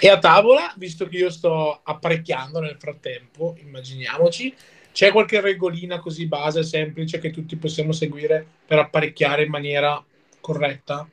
e 0.00 0.08
a 0.08 0.18
tavola, 0.18 0.74
visto 0.76 1.06
che 1.06 1.18
io 1.18 1.30
sto 1.30 1.82
apparecchiando 1.84 2.58
nel 2.58 2.78
frattempo, 2.80 3.54
immaginiamoci, 3.58 4.52
c'è 4.90 5.12
qualche 5.12 5.40
regolina 5.40 6.00
così 6.00 6.26
base, 6.26 6.64
semplice, 6.64 7.20
che 7.20 7.30
tutti 7.30 7.54
possiamo 7.54 7.92
seguire 7.92 8.44
per 8.66 8.80
apparecchiare 8.80 9.44
in 9.44 9.50
maniera 9.50 10.04
corretta? 10.40 11.08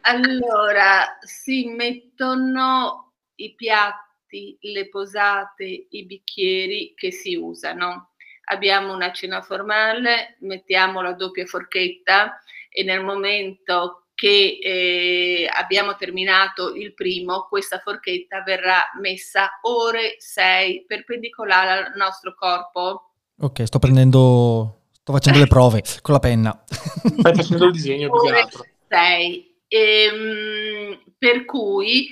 Allora, 0.00 1.18
si 1.20 1.66
mettono 1.66 3.12
i 3.36 3.54
piatti, 3.54 4.07
le 4.30 4.88
posate, 4.88 5.86
i 5.90 6.04
bicchieri 6.04 6.92
che 6.94 7.10
si 7.10 7.34
usano. 7.34 8.10
Abbiamo 8.50 8.94
una 8.94 9.12
cena 9.12 9.42
formale, 9.42 10.36
mettiamo 10.40 11.02
la 11.02 11.12
doppia 11.12 11.46
forchetta 11.46 12.40
e 12.70 12.82
nel 12.82 13.02
momento 13.02 14.04
che 14.18 14.58
eh, 14.60 15.48
abbiamo 15.48 15.94
terminato 15.94 16.74
il 16.74 16.92
primo, 16.92 17.46
questa 17.48 17.78
forchetta 17.78 18.42
verrà 18.42 18.90
messa 19.00 19.60
ore 19.62 20.16
6 20.18 20.86
perpendicolare 20.86 21.86
al 21.86 21.92
nostro 21.94 22.34
corpo. 22.34 23.12
Ok, 23.38 23.64
sto 23.64 23.78
prendendo, 23.78 24.86
sto 24.90 25.12
facendo 25.12 25.38
le 25.38 25.46
prove 25.46 25.84
con 26.02 26.14
la 26.14 26.20
penna. 26.20 26.64
Stai 26.66 27.34
facendo 27.34 27.66
il 27.66 27.72
disegno 27.72 28.10
più 28.10 28.28
che 28.28 28.40
altro. 28.40 28.66
6. 28.88 29.62
Ehm, 29.68 31.00
per 31.16 31.44
cui 31.44 32.08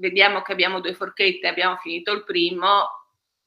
vediamo 0.00 0.42
che 0.42 0.52
abbiamo 0.52 0.80
due 0.80 0.94
forchette, 0.94 1.46
abbiamo 1.46 1.76
finito 1.76 2.10
il 2.12 2.24
primo, 2.24 2.88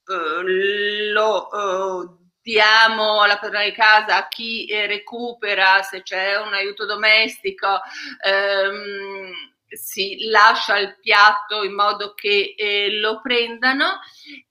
eh, 0.06 1.12
lo 1.12 1.52
eh, 1.52 2.10
diamo 2.42 3.22
alla 3.22 3.40
padrona 3.40 3.66
di 3.66 3.72
casa 3.72 4.18
a 4.18 4.28
chi 4.28 4.66
eh, 4.66 4.86
recupera, 4.86 5.82
se 5.82 6.04
c'è 6.04 6.38
un 6.38 6.54
aiuto 6.54 6.86
domestico, 6.86 7.82
ehm, 8.24 9.53
si 9.76 10.26
lascia 10.30 10.78
il 10.78 10.98
piatto 11.00 11.64
in 11.64 11.74
modo 11.74 12.14
che 12.14 12.54
eh, 12.58 12.98
lo 13.00 13.22
prendano 13.22 14.00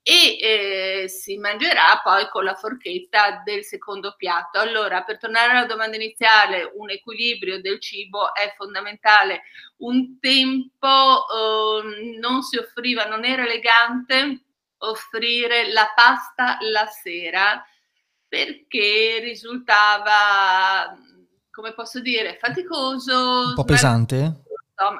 e 0.02 0.38
eh, 1.02 1.08
si 1.08 1.36
mangerà 1.38 2.00
poi 2.02 2.28
con 2.28 2.44
la 2.44 2.54
forchetta 2.54 3.42
del 3.44 3.64
secondo 3.64 4.14
piatto. 4.16 4.58
Allora, 4.58 5.02
per 5.02 5.18
tornare 5.18 5.52
alla 5.52 5.66
domanda 5.66 5.96
iniziale, 5.96 6.70
un 6.74 6.90
equilibrio 6.90 7.60
del 7.60 7.80
cibo 7.80 8.34
è 8.34 8.52
fondamentale. 8.56 9.42
Un 9.78 10.18
tempo 10.18 11.26
eh, 11.28 12.18
non 12.18 12.42
si 12.42 12.58
offriva, 12.58 13.04
non 13.04 13.24
era 13.24 13.44
elegante 13.44 14.44
offrire 14.78 15.72
la 15.72 15.92
pasta 15.94 16.58
la 16.60 16.86
sera 16.86 17.64
perché 18.26 19.18
risultava, 19.20 20.96
come 21.50 21.74
posso 21.74 22.00
dire, 22.00 22.38
faticoso. 22.40 23.48
Un 23.48 23.54
po' 23.54 23.64
pesante? 23.64 24.42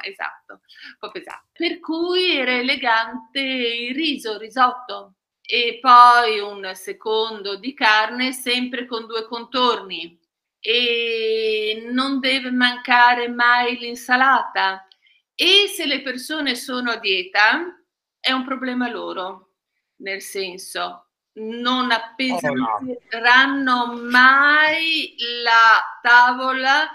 Esatto, 0.01 0.53
un 0.53 0.97
po' 0.99 1.11
pesante. 1.11 1.49
Per 1.53 1.81
cui 1.81 2.37
era 2.37 2.53
elegante 2.53 3.41
il 3.41 3.95
riso, 3.95 4.33
il 4.33 4.39
risotto. 4.39 5.15
E 5.45 5.79
poi 5.81 6.39
un 6.39 6.71
secondo 6.75 7.57
di 7.57 7.75
carne 7.75 8.33
sempre 8.33 8.87
con 8.87 9.07
due 9.07 9.27
contorni. 9.27 10.19
E 10.61 11.89
non 11.91 12.21
deve 12.21 12.51
mancare 12.51 13.29
mai 13.29 13.79
l'insalata. 13.79 14.87
E 15.35 15.67
se 15.67 15.87
le 15.87 16.03
persone 16.03 16.55
sono 16.55 16.93
a 16.93 16.97
dieta 16.97 17.83
è 18.21 18.31
un 18.31 18.45
problema 18.45 18.89
loro, 18.89 19.55
nel 19.97 20.21
senso 20.21 21.07
non 21.35 21.91
appesantiranno 21.91 23.81
oh, 23.83 23.97
mai 23.97 25.15
la 25.43 25.99
tavola 26.03 26.89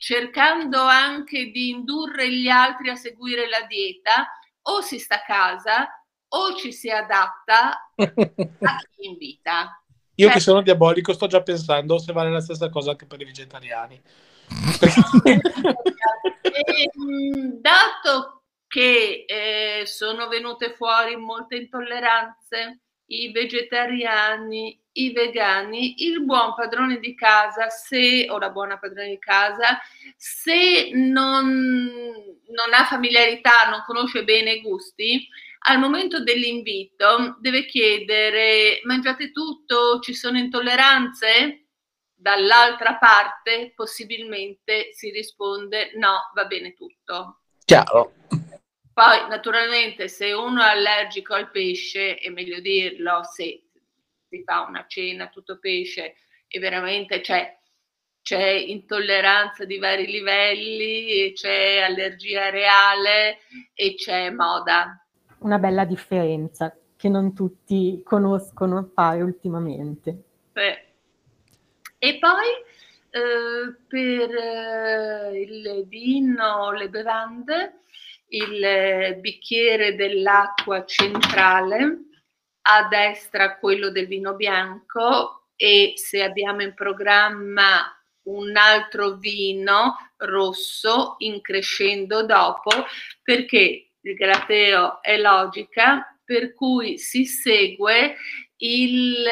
cercando 0.00 0.80
anche 0.80 1.50
di 1.50 1.68
indurre 1.68 2.32
gli 2.32 2.48
altri 2.48 2.88
a 2.88 2.94
seguire 2.94 3.46
la 3.50 3.66
dieta, 3.66 4.26
o 4.62 4.80
si 4.80 4.98
sta 4.98 5.16
a 5.16 5.22
casa 5.22 5.88
o 6.32 6.56
ci 6.56 6.72
si 6.72 6.88
adatta 6.88 7.92
a 7.96 8.78
chi 8.94 9.06
invita. 9.06 9.82
Io 10.14 10.26
cioè, 10.26 10.34
che 10.34 10.40
sono 10.40 10.62
diabolico 10.62 11.12
sto 11.12 11.26
già 11.26 11.42
pensando 11.42 11.98
se 11.98 12.14
vale 12.14 12.30
la 12.30 12.40
stessa 12.40 12.70
cosa 12.70 12.92
anche 12.92 13.04
per 13.04 13.20
i 13.20 13.26
vegetariani. 13.26 14.00
e, 15.22 15.40
ehm, 16.94 17.60
dato 17.60 18.44
che 18.66 19.26
eh, 19.26 19.82
sono 19.84 20.28
venute 20.28 20.72
fuori 20.72 21.16
molte 21.16 21.56
intolleranze, 21.56 22.80
i 23.12 23.30
vegetariani, 23.32 24.78
i 24.92 25.12
vegani, 25.12 26.04
il 26.04 26.24
buon 26.24 26.54
padrone 26.54 26.98
di 26.98 27.14
casa, 27.14 27.68
se, 27.68 28.26
o 28.28 28.38
la 28.38 28.50
buona 28.50 28.78
padrona 28.78 29.08
di 29.08 29.18
casa, 29.18 29.80
se 30.16 30.90
non, 30.92 31.46
non 31.46 32.72
ha 32.72 32.84
familiarità, 32.84 33.68
non 33.70 33.82
conosce 33.86 34.24
bene 34.24 34.54
i 34.54 34.60
gusti, 34.60 35.28
al 35.62 35.78
momento 35.78 36.22
dell'invito 36.22 37.36
deve 37.40 37.66
chiedere 37.66 38.80
mangiate 38.84 39.30
tutto, 39.30 40.00
ci 40.00 40.14
sono 40.14 40.38
intolleranze? 40.38 41.66
Dall'altra 42.14 42.96
parte 42.96 43.72
possibilmente 43.74 44.90
si 44.92 45.10
risponde 45.10 45.92
no, 45.96 46.30
va 46.34 46.44
bene 46.44 46.74
tutto. 46.74 47.40
Chiaro. 47.64 48.12
Poi, 49.00 49.26
naturalmente, 49.30 50.08
se 50.08 50.30
uno 50.32 50.60
è 50.60 50.66
allergico 50.66 51.32
al 51.32 51.50
pesce, 51.50 52.16
è 52.16 52.28
meglio 52.28 52.60
dirlo, 52.60 53.22
se 53.22 53.62
si 54.28 54.42
fa 54.44 54.66
una 54.68 54.84
cena 54.86 55.28
tutto 55.28 55.58
pesce 55.58 56.16
e 56.46 56.58
veramente 56.58 57.22
c'è, 57.22 57.58
c'è 58.20 58.46
intolleranza 58.46 59.64
di 59.64 59.78
vari 59.78 60.04
livelli, 60.04 61.32
c'è 61.32 61.80
allergia 61.80 62.50
reale 62.50 63.38
e 63.72 63.94
c'è 63.94 64.28
moda. 64.28 65.02
Una 65.38 65.58
bella 65.58 65.86
differenza 65.86 66.76
che 66.94 67.08
non 67.08 67.32
tutti 67.32 68.02
conoscono 68.04 68.90
fare 68.92 69.22
ultimamente. 69.22 70.24
Sì. 70.52 70.76
E 71.96 72.18
poi 72.18 72.48
eh, 73.08 73.76
per 73.88 74.30
eh, 74.30 75.40
il 75.40 75.86
vino, 75.88 76.70
le 76.72 76.90
bevande, 76.90 77.80
il 78.30 79.16
bicchiere 79.20 79.94
dell'acqua 79.94 80.84
centrale, 80.84 81.98
a 82.62 82.88
destra 82.88 83.58
quello 83.58 83.90
del 83.90 84.06
vino 84.06 84.34
bianco 84.34 85.48
e 85.56 85.94
se 85.96 86.22
abbiamo 86.22 86.62
in 86.62 86.74
programma 86.74 87.94
un 88.24 88.56
altro 88.56 89.16
vino 89.16 89.96
rosso 90.16 91.16
in 91.18 91.40
crescendo 91.40 92.24
dopo 92.24 92.70
perché 93.22 93.92
il 94.00 94.14
galateo 94.14 95.02
è 95.02 95.16
logica 95.16 96.18
per 96.22 96.54
cui 96.54 96.98
si 96.98 97.24
segue 97.24 98.16
il, 98.58 99.26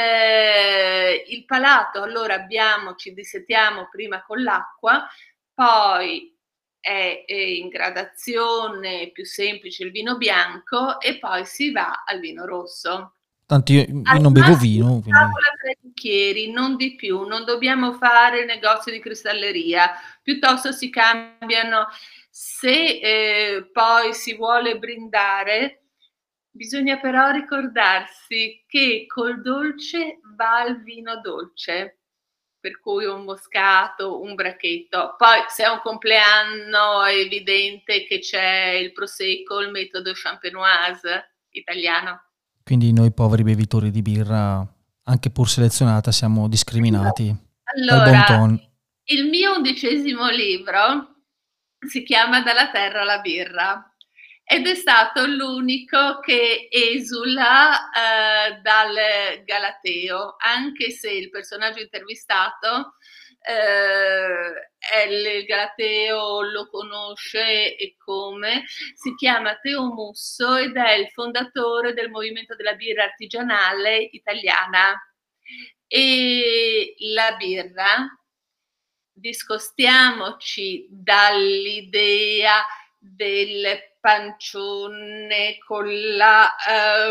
il 1.28 1.44
palato. 1.44 2.02
Allora 2.02 2.34
abbiamo 2.34 2.94
ci 2.94 3.12
dissettiamo 3.12 3.88
prima 3.90 4.24
con 4.24 4.42
l'acqua 4.42 5.06
poi 5.54 6.37
è, 6.80 7.24
in 7.26 7.68
gradazione 7.68 9.10
più 9.12 9.24
semplice 9.24 9.84
il 9.84 9.90
vino 9.90 10.16
bianco 10.16 11.00
e 11.00 11.18
poi 11.18 11.44
si 11.44 11.72
va 11.72 12.04
al 12.06 12.20
vino 12.20 12.46
rosso. 12.46 13.14
Tanto 13.46 13.72
io, 13.72 13.80
io 13.80 14.20
non 14.20 14.32
bevo 14.32 14.54
vino. 14.56 15.00
Quindi... 15.00 15.10
tre 15.60 15.78
bicchieri, 15.80 16.52
non 16.52 16.76
di 16.76 16.94
più, 16.96 17.22
non 17.22 17.44
dobbiamo 17.44 17.94
fare 17.94 18.40
il 18.40 18.46
negozio 18.46 18.92
di 18.92 19.00
cristalleria, 19.00 19.90
piuttosto 20.22 20.70
si 20.70 20.90
cambiano. 20.90 21.86
Se 22.30 22.70
eh, 22.70 23.70
poi 23.72 24.12
si 24.12 24.36
vuole 24.36 24.78
brindare, 24.78 25.84
bisogna 26.50 26.98
però 26.98 27.30
ricordarsi 27.30 28.64
che 28.66 29.06
col 29.06 29.40
dolce 29.40 30.20
va 30.36 30.64
il 30.64 30.82
vino 30.82 31.18
dolce 31.20 32.00
per 32.60 32.80
cui 32.80 33.04
un 33.04 33.24
moscato, 33.24 34.20
un 34.20 34.34
bracchetto. 34.34 35.14
Poi 35.16 35.44
se 35.48 35.64
è 35.64 35.68
un 35.68 35.80
compleanno 35.80 37.04
è 37.04 37.14
evidente 37.14 38.04
che 38.04 38.18
c'è 38.18 38.70
il 38.70 38.92
prosecco, 38.92 39.60
il 39.60 39.70
metodo 39.70 40.12
champenoise 40.14 41.36
italiano. 41.50 42.22
Quindi 42.62 42.92
noi 42.92 43.12
poveri 43.12 43.44
bevitori 43.44 43.90
di 43.90 44.02
birra, 44.02 44.66
anche 45.04 45.30
pur 45.30 45.48
selezionata, 45.48 46.12
siamo 46.12 46.48
discriminati. 46.48 47.34
Allora, 47.74 48.46
il 49.04 49.24
mio 49.26 49.56
undicesimo 49.56 50.28
libro 50.28 51.16
si 51.86 52.02
chiama 52.02 52.42
Dalla 52.42 52.70
terra 52.70 53.02
alla 53.02 53.20
birra 53.20 53.87
ed 54.50 54.66
è 54.66 54.74
stato 54.74 55.26
l'unico 55.26 56.20
che 56.20 56.68
esula 56.70 57.90
eh, 57.90 58.60
dal 58.62 59.44
Galateo, 59.44 60.36
anche 60.38 60.90
se 60.90 61.10
il 61.10 61.28
personaggio 61.28 61.82
intervistato 61.82 62.94
eh, 63.42 65.06
il 65.10 65.44
Galateo 65.44 66.40
lo 66.40 66.66
conosce 66.70 67.76
e 67.76 67.96
come, 67.98 68.64
si 68.94 69.14
chiama 69.16 69.58
Teo 69.58 69.92
Musso 69.92 70.56
ed 70.56 70.76
è 70.76 70.92
il 70.92 71.08
fondatore 71.10 71.92
del 71.92 72.08
movimento 72.08 72.56
della 72.56 72.74
birra 72.74 73.04
artigianale 73.04 74.08
italiana. 74.12 74.94
E 75.86 76.94
la 77.14 77.36
birra, 77.36 78.06
discostiamoci 79.12 80.86
dall'idea 80.90 82.64
del 83.14 83.78
pancione 84.00 85.58
con 85.66 85.86
la 86.16 86.54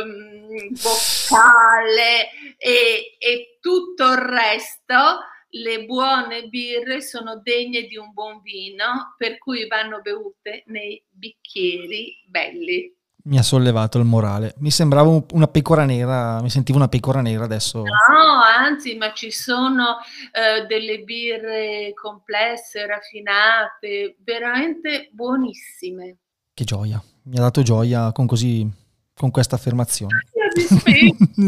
um, 0.03 0.69
boccale 0.69 2.29
e, 2.57 3.17
e 3.19 3.57
tutto 3.60 4.12
il 4.12 4.17
resto, 4.17 5.19
le 5.49 5.86
buone 5.86 6.47
birre 6.47 7.01
sono 7.01 7.39
degne 7.41 7.83
di 7.83 7.97
un 7.97 8.12
buon 8.13 8.41
vino, 8.41 9.15
per 9.17 9.38
cui 9.38 9.67
vanno 9.67 10.01
bevute 10.01 10.63
nei 10.67 11.01
bicchieri 11.10 12.23
belli. 12.25 12.96
Mi 13.27 13.37
ha 13.37 13.43
sollevato 13.43 13.97
il 13.97 14.05
morale. 14.05 14.53
Mi 14.59 14.71
sembrava 14.71 15.21
una 15.33 15.47
pecora 15.47 15.83
nera, 15.83 16.41
mi 16.41 16.49
sentivo 16.49 16.77
una 16.77 16.87
pecora 16.87 17.19
nera 17.19 17.43
adesso. 17.43 17.79
No, 17.79 18.41
anzi, 18.57 18.95
ma 18.95 19.11
ci 19.11 19.31
sono 19.31 19.97
uh, 19.97 20.65
delle 20.65 20.99
birre 20.99 21.91
complesse, 21.93 22.85
raffinate, 22.85 24.15
veramente 24.23 25.09
buonissime. 25.11 26.15
Che 26.53 26.63
gioia, 26.63 27.03
mi 27.23 27.37
ha 27.37 27.41
dato 27.41 27.63
gioia 27.63 28.13
con, 28.13 28.27
così, 28.27 28.65
con 29.13 29.29
questa 29.29 29.57
affermazione. 29.57 30.21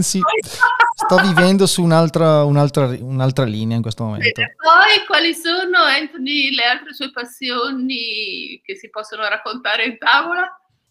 sì, 0.01 0.19
sto 0.95 1.15
vivendo 1.21 1.65
su 1.65 1.81
un'altra, 1.81 2.43
un'altra, 2.43 2.87
un'altra, 2.99 3.45
linea 3.45 3.77
in 3.77 3.81
questo 3.81 4.03
momento. 4.03 4.41
E 4.41 4.55
poi 4.57 5.05
quali 5.07 5.33
sono, 5.33 5.77
Anthony, 5.77 6.51
le 6.51 6.65
altre 6.65 6.93
sue 6.93 7.09
passioni 7.09 8.59
che 8.65 8.75
si 8.75 8.89
possono 8.89 9.25
raccontare 9.29 9.85
in 9.85 9.97
tavola? 9.97 10.45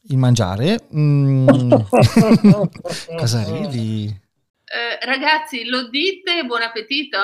Il 0.09 0.19
mangiare. 0.19 0.87
Mm. 0.95 1.49
Cosa 3.17 3.45
ridi? 3.45 4.07
Eh, 4.07 5.05
ragazzi, 5.07 5.65
lo 5.67 5.89
dite 5.89 6.45
buon 6.45 6.63
appetito? 6.63 7.19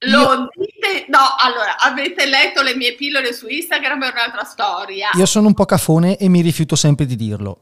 Lo 0.00 0.48
dite? 0.54 1.06
No, 1.08 1.18
allora, 1.38 1.78
avete 1.78 2.26
letto 2.26 2.62
le 2.62 2.76
mie 2.76 2.94
pillole 2.94 3.32
su 3.32 3.48
Instagram, 3.48 4.02
è 4.04 4.10
un'altra 4.12 4.44
storia. 4.44 5.08
Io 5.14 5.26
sono 5.26 5.46
un 5.46 5.54
po' 5.54 5.64
cafone 5.64 6.18
e 6.18 6.28
mi 6.28 6.42
rifiuto 6.42 6.76
sempre 6.76 7.06
di 7.06 7.16
dirlo. 7.16 7.58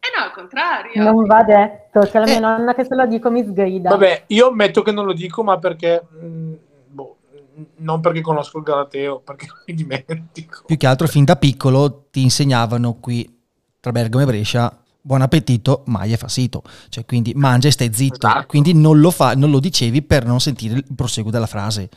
Eh 0.00 0.18
no, 0.18 0.24
al 0.24 0.32
contrario. 0.32 1.02
Non 1.02 1.24
va 1.26 1.42
detto, 1.44 2.00
c'è 2.00 2.18
la 2.18 2.24
mia 2.24 2.36
Eh. 2.36 2.40
nonna 2.40 2.74
che 2.74 2.84
se 2.84 2.94
lo 2.94 3.06
dico 3.06 3.30
mi 3.30 3.44
sgrida. 3.44 3.90
Vabbè, 3.90 4.24
io 4.28 4.48
ammetto 4.48 4.82
che 4.82 4.90
non 4.92 5.04
lo 5.04 5.12
dico, 5.12 5.44
ma 5.44 5.58
perché... 5.58 6.02
mh, 6.10 6.52
boh, 6.88 7.16
mh, 7.54 7.62
non 7.76 8.00
perché 8.00 8.20
conosco 8.20 8.58
il 8.58 8.64
Galateo, 8.64 9.20
perché 9.20 9.46
mi 9.66 9.74
dimentico. 9.74 10.64
Più 10.66 10.76
che 10.76 10.86
altro 10.86 11.06
fin 11.06 11.24
da 11.24 11.36
piccolo 11.36 12.06
ti 12.10 12.22
insegnavano 12.22 12.94
qui 12.94 13.38
tra 13.80 13.92
Bergamo 13.92 14.22
e 14.22 14.26
Brescia 14.26 14.84
buon 15.02 15.22
appetito, 15.22 15.82
mai 15.86 16.12
è 16.12 16.16
fa 16.16 16.28
sito. 16.28 16.62
Cioè, 16.88 17.04
quindi 17.04 17.32
mangia 17.34 17.68
e 17.68 17.72
stai 17.72 17.92
zitto. 17.92 18.26
Esatto. 18.26 18.46
Quindi 18.46 18.74
non 18.74 19.00
lo, 19.00 19.10
fa, 19.10 19.34
non 19.34 19.50
lo 19.50 19.60
dicevi 19.60 20.02
per 20.02 20.24
non 20.24 20.40
sentire 20.40 20.74
il 20.74 20.84
proseguo 20.94 21.30
della 21.30 21.46
frase. 21.46 21.88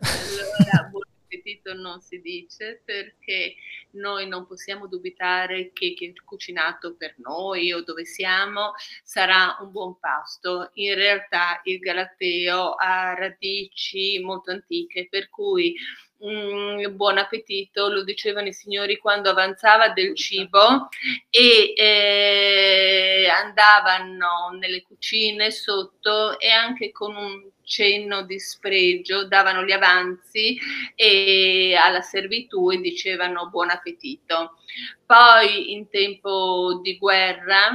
Allora, 0.00 0.88
buon 0.90 1.04
appetito 1.24 1.74
non 1.74 2.00
si 2.00 2.20
dice 2.20 2.82
perché 2.84 3.54
noi 3.92 4.28
non 4.28 4.46
possiamo 4.46 4.86
dubitare 4.86 5.72
che 5.72 5.94
chi 5.94 6.12
ha 6.14 6.22
cucinato 6.24 6.94
per 6.94 7.14
noi 7.18 7.72
o 7.72 7.82
dove 7.82 8.04
siamo 8.04 8.72
sarà 9.02 9.56
un 9.60 9.70
buon 9.70 9.98
pasto. 9.98 10.70
In 10.74 10.94
realtà 10.94 11.60
il 11.64 11.78
Galateo 11.78 12.74
ha 12.74 13.14
radici 13.14 14.20
molto 14.20 14.50
antiche, 14.50 15.08
per 15.10 15.30
cui 15.30 15.74
mm, 16.24 16.94
buon 16.94 17.18
appetito 17.18 17.88
lo 17.88 18.02
dicevano 18.04 18.48
i 18.48 18.52
signori 18.52 18.98
quando 18.98 19.30
avanzava 19.30 19.90
del 19.90 20.14
cibo 20.14 20.88
e 21.30 21.74
eh, 21.76 23.28
andavano 23.28 24.56
nelle 24.58 24.82
cucine 24.82 25.50
sotto 25.50 26.38
e 26.38 26.50
anche 26.50 26.92
con 26.92 27.14
un 27.14 27.50
cenno 27.68 28.22
di 28.22 28.40
spregio 28.40 29.26
davano 29.26 29.62
gli 29.62 29.72
avanzi 29.72 30.58
e 30.96 31.78
alla 31.80 32.00
servitù 32.00 32.70
e 32.70 32.78
dicevano 32.78 33.50
buon 33.50 33.70
appetito. 33.70 34.56
Poi 35.04 35.72
in 35.72 35.88
tempo 35.90 36.80
di 36.82 36.96
guerra 36.96 37.70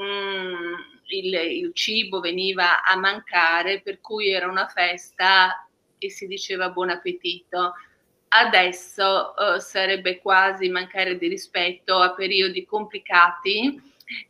mm, 0.00 0.74
il, 1.08 1.34
il 1.34 1.74
cibo 1.74 2.20
veniva 2.20 2.82
a 2.82 2.96
mancare, 2.96 3.80
per 3.80 4.00
cui 4.00 4.30
era 4.30 4.48
una 4.48 4.66
festa 4.66 5.63
e 6.04 6.10
si 6.10 6.26
diceva 6.26 6.70
buon 6.70 6.90
appetito. 6.90 7.74
Adesso 8.28 9.36
eh, 9.36 9.60
sarebbe 9.60 10.18
quasi 10.18 10.68
mancare 10.68 11.16
di 11.16 11.28
rispetto 11.28 11.96
a 11.96 12.14
periodi 12.14 12.64
complicati 12.64 13.80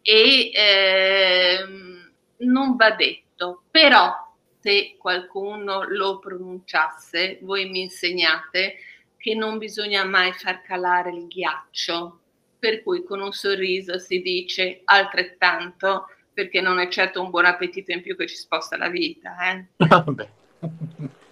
e 0.02 0.50
ehm, 0.54 2.12
non 2.38 2.76
va 2.76 2.90
detto, 2.90 3.62
però 3.70 4.12
se 4.60 4.96
qualcuno 4.98 5.84
lo 5.88 6.18
pronunciasse, 6.18 7.38
voi 7.42 7.68
mi 7.68 7.82
insegnate 7.82 8.76
che 9.16 9.34
non 9.34 9.58
bisogna 9.58 10.04
mai 10.04 10.32
far 10.32 10.62
calare 10.62 11.10
il 11.10 11.26
ghiaccio, 11.26 12.20
per 12.58 12.82
cui 12.82 13.04
con 13.04 13.20
un 13.20 13.32
sorriso 13.32 13.98
si 13.98 14.20
dice 14.20 14.82
altrettanto, 14.84 16.06
perché 16.32 16.60
non 16.60 16.78
è 16.78 16.88
certo 16.88 17.22
un 17.22 17.30
buon 17.30 17.46
appetito 17.46 17.92
in 17.92 18.02
più 18.02 18.16
che 18.16 18.26
ci 18.26 18.36
sposta 18.36 18.76
la 18.76 18.88
vita. 18.88 19.36
Eh? 19.50 19.66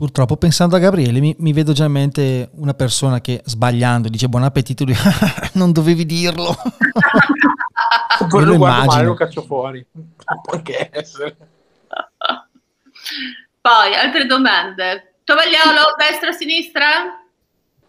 Purtroppo 0.00 0.38
pensando 0.38 0.76
a 0.76 0.78
Gabriele 0.78 1.20
mi, 1.20 1.36
mi 1.40 1.52
vedo 1.52 1.74
già 1.74 1.84
in 1.84 1.92
mente 1.92 2.48
una 2.54 2.72
persona 2.72 3.20
che 3.20 3.42
sbagliando 3.44 4.08
dice 4.08 4.30
buon 4.30 4.44
appetito, 4.44 4.84
lui, 4.84 4.94
non 5.52 5.72
dovevi 5.72 6.06
dirlo. 6.06 6.56
Poi 8.26 8.44
lo 8.46 8.56
guardo 8.56 8.76
male 8.78 8.82
immagino. 8.84 9.04
lo 9.08 9.14
caccio 9.14 9.42
fuori. 9.42 9.84
Perché 10.50 10.88
essere? 10.90 11.36
Poi, 13.60 13.94
altre 13.94 14.24
domande. 14.24 15.16
Tovagliolo, 15.22 15.94
destra, 15.98 16.32
sinistra? 16.32 17.22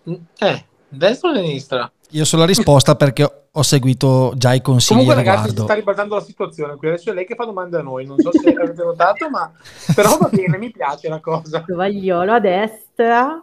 Eh, 0.04 0.66
destra 0.90 1.30
o 1.30 1.34
sinistra? 1.34 1.90
Io 2.12 2.26
so 2.26 2.38
la 2.38 2.46
risposta 2.46 2.96
perché 2.96 3.24
ho- 3.52 3.64
seguito 3.64 4.34
già 4.36 4.54
i 4.54 4.62
consigli 4.62 4.98
Comunque 4.98 5.16
ragazzi 5.24 5.50
si 5.50 5.62
sta 5.62 5.74
ribaltando 5.74 6.16
la 6.16 6.22
situazione 6.22 6.76
qui, 6.76 6.88
adesso 6.90 7.10
è 7.10 7.14
lei 7.14 7.26
che 7.26 7.36
fa 7.36 7.46
domande 7.46 7.78
a 7.78 7.82
noi, 7.82 8.06
non 8.06 8.18
so 8.20 8.32
se 8.32 8.50
avete 8.50 8.84
notato, 8.84 9.30
ma 9.30 9.52
però 9.96 10.18
va 10.18 10.28
bene, 10.30 10.58
mi 10.58 10.72
piace 10.72 11.08
la 11.08 11.20
cosa. 11.20 11.64
Tovagliolo 11.66 12.34
a 12.34 12.40
destra. 12.40 13.42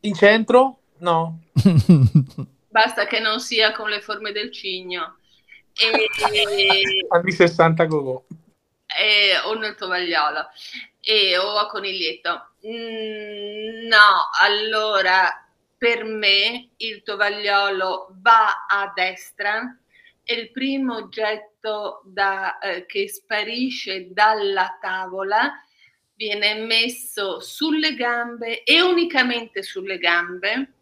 In 0.00 0.14
centro? 0.14 0.78
No. 0.98 1.40
Basta 2.68 3.06
che 3.06 3.18
non 3.18 3.40
sia 3.40 3.72
con 3.72 3.88
le 3.88 4.00
forme 4.00 4.32
del 4.32 4.52
cigno. 4.52 5.16
E, 5.74 7.06
Anni 7.10 7.32
60 7.32 7.84
go 7.84 8.24
e- 8.86 9.38
o 9.46 9.54
nel 9.54 9.74
tovagliolo 9.74 10.46
e, 11.00 11.36
o 11.38 11.56
a 11.58 11.66
coniglietto. 11.66 12.30
Mm, 12.66 13.86
no, 13.88 14.30
allora 14.40 15.45
per 15.78 16.04
me 16.04 16.70
il 16.76 17.02
tovagliolo 17.02 18.08
va 18.20 18.66
a 18.68 18.92
destra 18.94 19.78
e 20.24 20.34
il 20.34 20.50
primo 20.50 20.96
oggetto 20.96 22.02
da- 22.04 22.58
eh, 22.58 22.86
che 22.86 23.08
sparisce 23.08 24.12
dalla 24.12 24.78
tavola 24.80 25.52
viene 26.14 26.54
messo 26.54 27.40
sulle 27.40 27.94
gambe 27.94 28.62
e 28.64 28.80
unicamente 28.80 29.62
sulle 29.62 29.98
gambe 29.98 30.72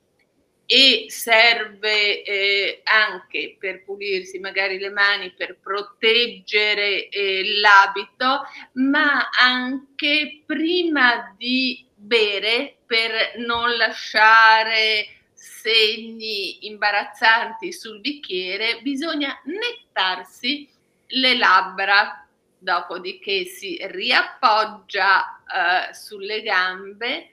e 0.66 1.06
serve 1.08 2.22
eh, 2.22 2.80
anche 2.84 3.56
per 3.58 3.84
pulirsi 3.84 4.38
magari 4.38 4.78
le 4.78 4.90
mani, 4.90 5.34
per 5.36 5.58
proteggere 5.60 7.08
eh, 7.08 7.42
l'abito, 7.60 8.46
ma 8.74 9.28
anche 9.30 10.42
prima 10.46 11.34
di 11.36 11.86
bere 11.94 12.73
per 12.94 13.38
non 13.38 13.76
lasciare 13.76 15.08
segni 15.32 16.64
imbarazzanti 16.68 17.72
sul 17.72 17.98
bicchiere, 17.98 18.78
bisogna 18.82 19.36
nettarsi 19.46 20.68
le 21.08 21.36
labbra, 21.36 22.24
dopodiché 22.56 23.46
si 23.46 23.76
riappoggia 23.82 25.42
eh, 25.42 25.92
sulle 25.92 26.40
gambe 26.42 27.30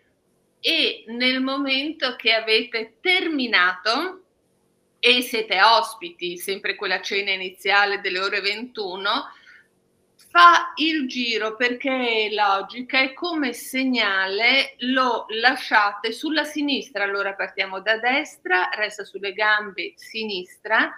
e 0.60 1.04
nel 1.10 1.42
momento 1.42 2.16
che 2.16 2.34
avete 2.34 2.96
terminato 3.00 4.24
e 5.00 5.22
siete 5.22 5.62
ospiti, 5.62 6.40
sempre 6.40 6.74
quella 6.74 7.02
cena 7.02 7.30
iniziale 7.30 8.02
delle 8.02 8.20
ore 8.20 8.42
21, 8.42 9.12
fa 10.32 10.72
il 10.78 11.10
giro 11.10 11.58
perché 11.58 12.30
è 12.30 12.34
logica 12.34 13.02
e 13.02 13.14
come 13.14 13.52
segnale 13.52 14.76
lo 14.80 15.26
lasciate 15.28 16.14
sulla 16.14 16.46
sinistra, 16.46 17.04
allora 17.04 17.34
partiamo 17.34 17.82
da 17.82 17.98
destra, 17.98 18.70
resta 18.74 19.04
sulle 19.04 19.34
gambe 19.34 19.92
sinistra, 19.96 20.90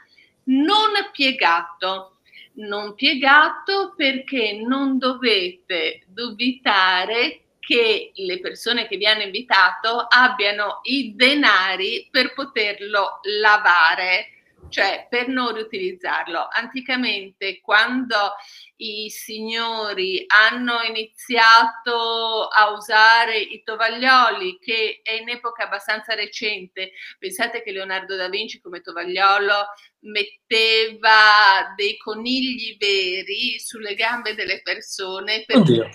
non 0.46 0.92
piegato, 1.12 2.20
non 2.54 2.94
piegato 2.94 3.96
perché 3.98 4.62
non 4.64 5.00
dovete 5.00 6.04
dubitare 6.06 7.40
che 7.58 8.12
le 8.14 8.40
persone 8.40 8.88
che 8.88 8.98
vi 8.98 9.08
hanno 9.08 9.24
invitato 9.24 10.06
abbiano 10.08 10.82
i 10.84 11.16
denari 11.16 12.08
per 12.12 12.36
poterlo 12.36 13.20
lavare, 13.40 14.33
cioè 14.74 15.08
per 15.10 15.28
non 15.28 15.54
riutilizzarlo. 15.54 16.48
Anticamente, 16.52 17.62
quando 17.62 18.34
i 18.78 19.10
signori 19.10 20.24
hanno 20.28 20.82
iniziato 20.82 22.48
a 22.48 22.72
usare 22.72 23.40
i 23.40 23.62
tovaglioli, 23.64 24.58
che 24.60 25.02
è 25.04 25.14
in 25.14 25.30
epoca 25.30 25.66
abbastanza 25.66 26.16
recente, 26.16 26.92
pensate 27.20 27.62
che 27.62 27.72
Leonardo 27.72 28.16
da 28.16 28.30
Vinci 28.30 28.60
come 28.60 28.82
tovagliolo 28.82 29.68
metteva 30.00 31.74
dei 31.76 31.96
conigli 31.98 32.76
veri 32.78 33.60
sulle 33.60 33.94
gambe 33.94 34.34
delle 34.34 34.62
persone 34.62 35.44
per 35.46 35.58
il 35.70 35.92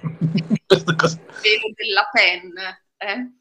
pelo 0.69 1.73
della 1.75 2.09
penna. 2.13 2.81
eh. 2.97 3.33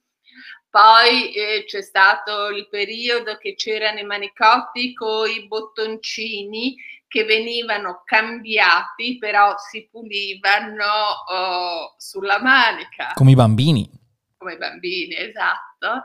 Poi 0.70 1.34
eh, 1.34 1.64
c'è 1.66 1.82
stato 1.82 2.50
il 2.50 2.68
periodo 2.70 3.38
che 3.38 3.56
c'erano 3.56 4.00
i 4.00 4.04
manicotti 4.04 4.94
con 4.94 5.30
i 5.30 5.48
bottoncini 5.48 6.76
che 7.08 7.24
venivano 7.24 8.02
cambiati, 8.04 9.18
però 9.18 9.56
si 9.58 9.88
pulivano 9.90 10.86
oh, 11.30 11.96
sulla 11.98 12.42
manica 12.42 13.12
Come 13.14 13.32
i 13.32 13.36
bambini. 13.36 13.90
come 14.38 14.54
i 14.54 14.58
bambini, 14.58 15.16
esatto. 15.16 16.04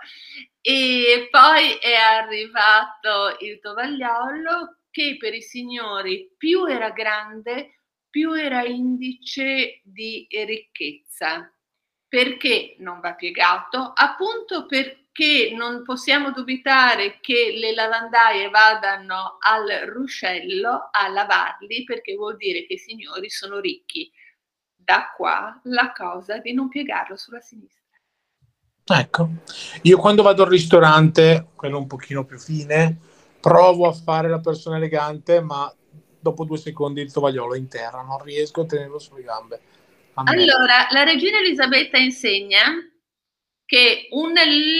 E 0.60 1.28
poi 1.30 1.72
è 1.74 1.94
arrivato 1.94 3.36
il 3.40 3.58
tovagliolo 3.60 4.78
che 4.90 5.16
per 5.18 5.34
i 5.34 5.42
signori 5.42 6.32
più 6.36 6.64
era 6.66 6.90
grande, 6.90 7.80
più 8.08 8.32
era 8.32 8.62
indice 8.62 9.80
di 9.82 10.26
ricchezza. 10.30 11.52
Perché 12.12 12.76
non 12.80 13.00
va 13.00 13.14
piegato? 13.14 13.90
Appunto 13.94 14.66
per 14.66 15.06
che 15.12 15.54
non 15.56 15.82
possiamo 15.82 16.30
dubitare 16.30 17.20
che 17.22 17.54
le 17.56 17.72
lavandaie 17.72 18.50
vadano 18.50 19.38
al 19.40 19.88
ruscello 19.88 20.90
a 20.90 21.08
lavarli 21.08 21.84
perché 21.84 22.14
vuol 22.14 22.36
dire 22.36 22.66
che 22.66 22.74
i 22.74 22.78
signori 22.78 23.30
sono 23.30 23.60
ricchi. 23.60 24.12
Da 24.74 25.10
qua 25.16 25.58
la 25.64 25.90
cosa 25.96 26.36
di 26.36 26.52
non 26.52 26.68
piegarlo 26.68 27.16
sulla 27.16 27.40
sinistra. 27.40 27.80
Ecco, 28.84 29.28
io 29.80 29.96
quando 29.96 30.22
vado 30.22 30.42
al 30.42 30.50
ristorante, 30.50 31.46
quello 31.54 31.78
un 31.78 31.86
pochino 31.86 32.26
più 32.26 32.38
fine, 32.38 32.98
provo 33.40 33.88
a 33.88 33.92
fare 33.92 34.28
la 34.28 34.40
persona 34.40 34.76
elegante, 34.76 35.40
ma 35.40 35.74
dopo 36.20 36.44
due 36.44 36.58
secondi 36.58 37.00
il 37.00 37.10
tovagliolo 37.10 37.54
è 37.54 37.58
in 37.58 37.68
terra, 37.68 38.02
non 38.02 38.22
riesco 38.22 38.60
a 38.60 38.66
tenerlo 38.66 38.98
sulle 38.98 39.22
gambe. 39.22 39.60
Allora, 40.14 40.88
la 40.90 41.02
regina 41.04 41.38
Elisabetta 41.38 41.96
insegna 41.98 42.64
che 43.64 44.08
un 44.10 44.32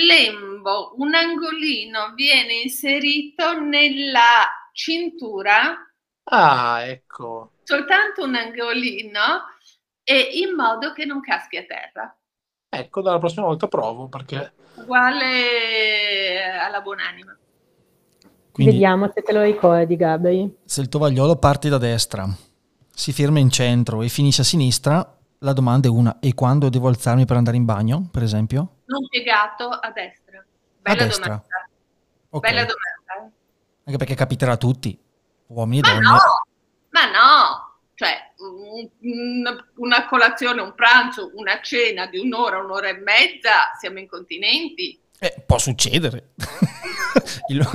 lembo, 0.07 0.95
un 0.99 1.15
angolino 1.15 2.13
viene 2.15 2.55
inserito 2.61 3.59
nella 3.59 4.69
cintura, 4.73 5.77
Ah, 6.25 6.83
ecco. 6.85 7.53
soltanto 7.63 8.25
un 8.25 8.35
angolino, 8.35 9.45
e 10.05 10.19
in 10.33 10.55
modo 10.55 10.93
che 10.93 11.05
non 11.05 11.21
caschi 11.21 11.57
a 11.57 11.65
terra. 11.65 12.17
Ecco, 12.69 13.03
dalla 13.03 13.19
prossima 13.19 13.47
volta 13.47 13.69
provo 13.69 14.09
perché 14.09 14.53
Uguale 14.75 16.43
alla 16.59 16.81
buonanima. 16.81 17.39
Quindi 18.51 18.73
Vediamo 18.73 19.11
se 19.13 19.23
te 19.23 19.33
lo 19.33 19.43
ricordi, 19.43 19.97
Gabri. 19.97 20.57
se 20.65 20.81
il 20.81 20.89
tovagliolo 20.89 21.37
parte 21.37 21.69
da 21.69 21.79
destra, 21.79 22.27
si 22.95 23.13
ferma 23.13 23.39
in 23.39 23.51
centro 23.51 24.03
e 24.03 24.09
finisce 24.09 24.43
a 24.43 24.45
sinistra, 24.45 25.19
la 25.43 25.53
domanda 25.53 25.89
è 25.89 25.91
una, 25.91 26.19
e 26.21 26.35
quando 26.35 26.69
devo 26.69 26.89
alzarmi 26.89 27.25
per 27.25 27.37
andare 27.37 27.57
in 27.57 27.65
bagno, 27.65 28.09
per 28.11 28.23
esempio? 28.23 28.77
Non 28.87 29.07
piegato 29.09 29.69
a 29.69 29.91
destra. 29.91 30.45
Bella 30.81 31.05
destra. 31.05 31.25
domanda. 31.27 31.69
Ok. 32.31 32.41
Bella 32.49 32.61
domanda. 32.65 33.27
eh. 33.29 33.31
Anche 33.85 33.99
perché 33.99 34.15
capiterà 34.15 34.53
a 34.53 34.57
tutti, 34.57 34.99
uomini 35.49 35.81
e 35.81 35.83
Ma 35.83 35.93
donne. 35.93 36.07
no, 36.07 36.47
ma 36.91 37.05
no, 37.11 37.75
cioè 37.95 38.33
un- 38.39 38.89
un- 39.01 39.65
una 39.77 40.07
colazione, 40.07 40.61
un 40.61 40.75
pranzo, 40.75 41.31
una 41.35 41.61
cena 41.61 42.07
di 42.07 42.19
un'ora, 42.19 42.59
un'ora 42.59 42.89
e 42.89 42.95
mezza, 42.99 43.73
siamo 43.79 43.99
incontinenti. 43.99 44.99
Eh, 45.19 45.43
può 45.47 45.59
succedere. 45.59 46.31
Il- 47.49 47.69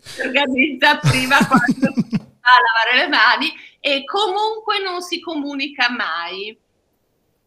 Si 0.00 0.20
organizza 0.20 0.98
prima 0.98 1.36
quando 1.46 1.92
si 1.94 2.16
va 2.18 2.50
a 2.50 2.60
lavare 2.60 2.96
le 2.96 3.08
mani 3.08 3.52
e 3.80 4.04
comunque 4.04 4.80
non 4.82 5.00
si 5.02 5.20
comunica 5.20 5.88
mai. 5.90 6.58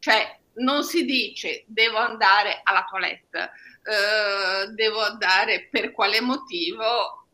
Cioè 0.08 0.40
non 0.60 0.84
si 0.86 1.04
dice 1.04 1.66
devo 1.68 1.98
andare 1.98 2.62
alla 2.64 2.86
toilette, 2.90 3.40
eh, 3.84 4.72
devo 4.74 5.02
andare 5.02 5.68
per 5.70 5.92
quale 5.92 6.22
motivo 6.22 7.26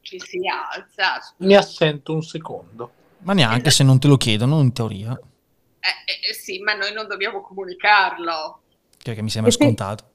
ci 0.00 0.20
si 0.20 0.38
alza. 0.46 1.20
mi 1.38 1.56
assento 1.56 2.12
un 2.12 2.22
secondo. 2.22 2.92
Ma 3.24 3.32
neanche 3.32 3.70
se 3.72 3.82
non 3.82 3.98
te 3.98 4.06
lo 4.06 4.16
chiedono, 4.16 4.60
in 4.60 4.72
teoria, 4.72 5.18
Eh, 5.80 6.28
eh, 6.30 6.34
sì, 6.34 6.60
ma 6.60 6.74
noi 6.74 6.92
non 6.92 7.08
dobbiamo 7.08 7.40
comunicarlo. 7.40 8.60
che 8.96 9.12
che 9.14 9.20
mi 9.22 9.28
sembra 9.30 9.50
E 9.50 9.54
se- 9.54 9.60
scontato. 9.64 10.10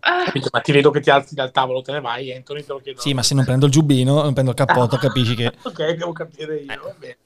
Ah, 0.00 0.24
Capito? 0.24 0.48
Ma 0.52 0.60
ti 0.60 0.72
vedo 0.72 0.90
che 0.90 0.98
ti 1.00 1.10
alzi 1.10 1.34
dal 1.36 1.52
tavolo, 1.52 1.82
te 1.82 1.92
ne 1.92 2.00
vai, 2.00 2.32
Anthony, 2.34 2.62
te 2.64 2.72
lo 2.72 2.80
chiedo. 2.80 3.00
Sì, 3.00 3.14
ma 3.14 3.22
se 3.22 3.34
non 3.34 3.44
prendo 3.44 3.66
il 3.66 3.72
giubbino, 3.72 4.22
non 4.22 4.32
prendo 4.32 4.50
il 4.50 4.56
cappotto, 4.56 4.96
capisci 4.96 5.36
che... 5.36 5.52
Ok, 5.62 5.92
devo 5.92 6.12
capire 6.12 6.56
io, 6.56 6.82
va 6.82 6.94
bene. 6.98 7.16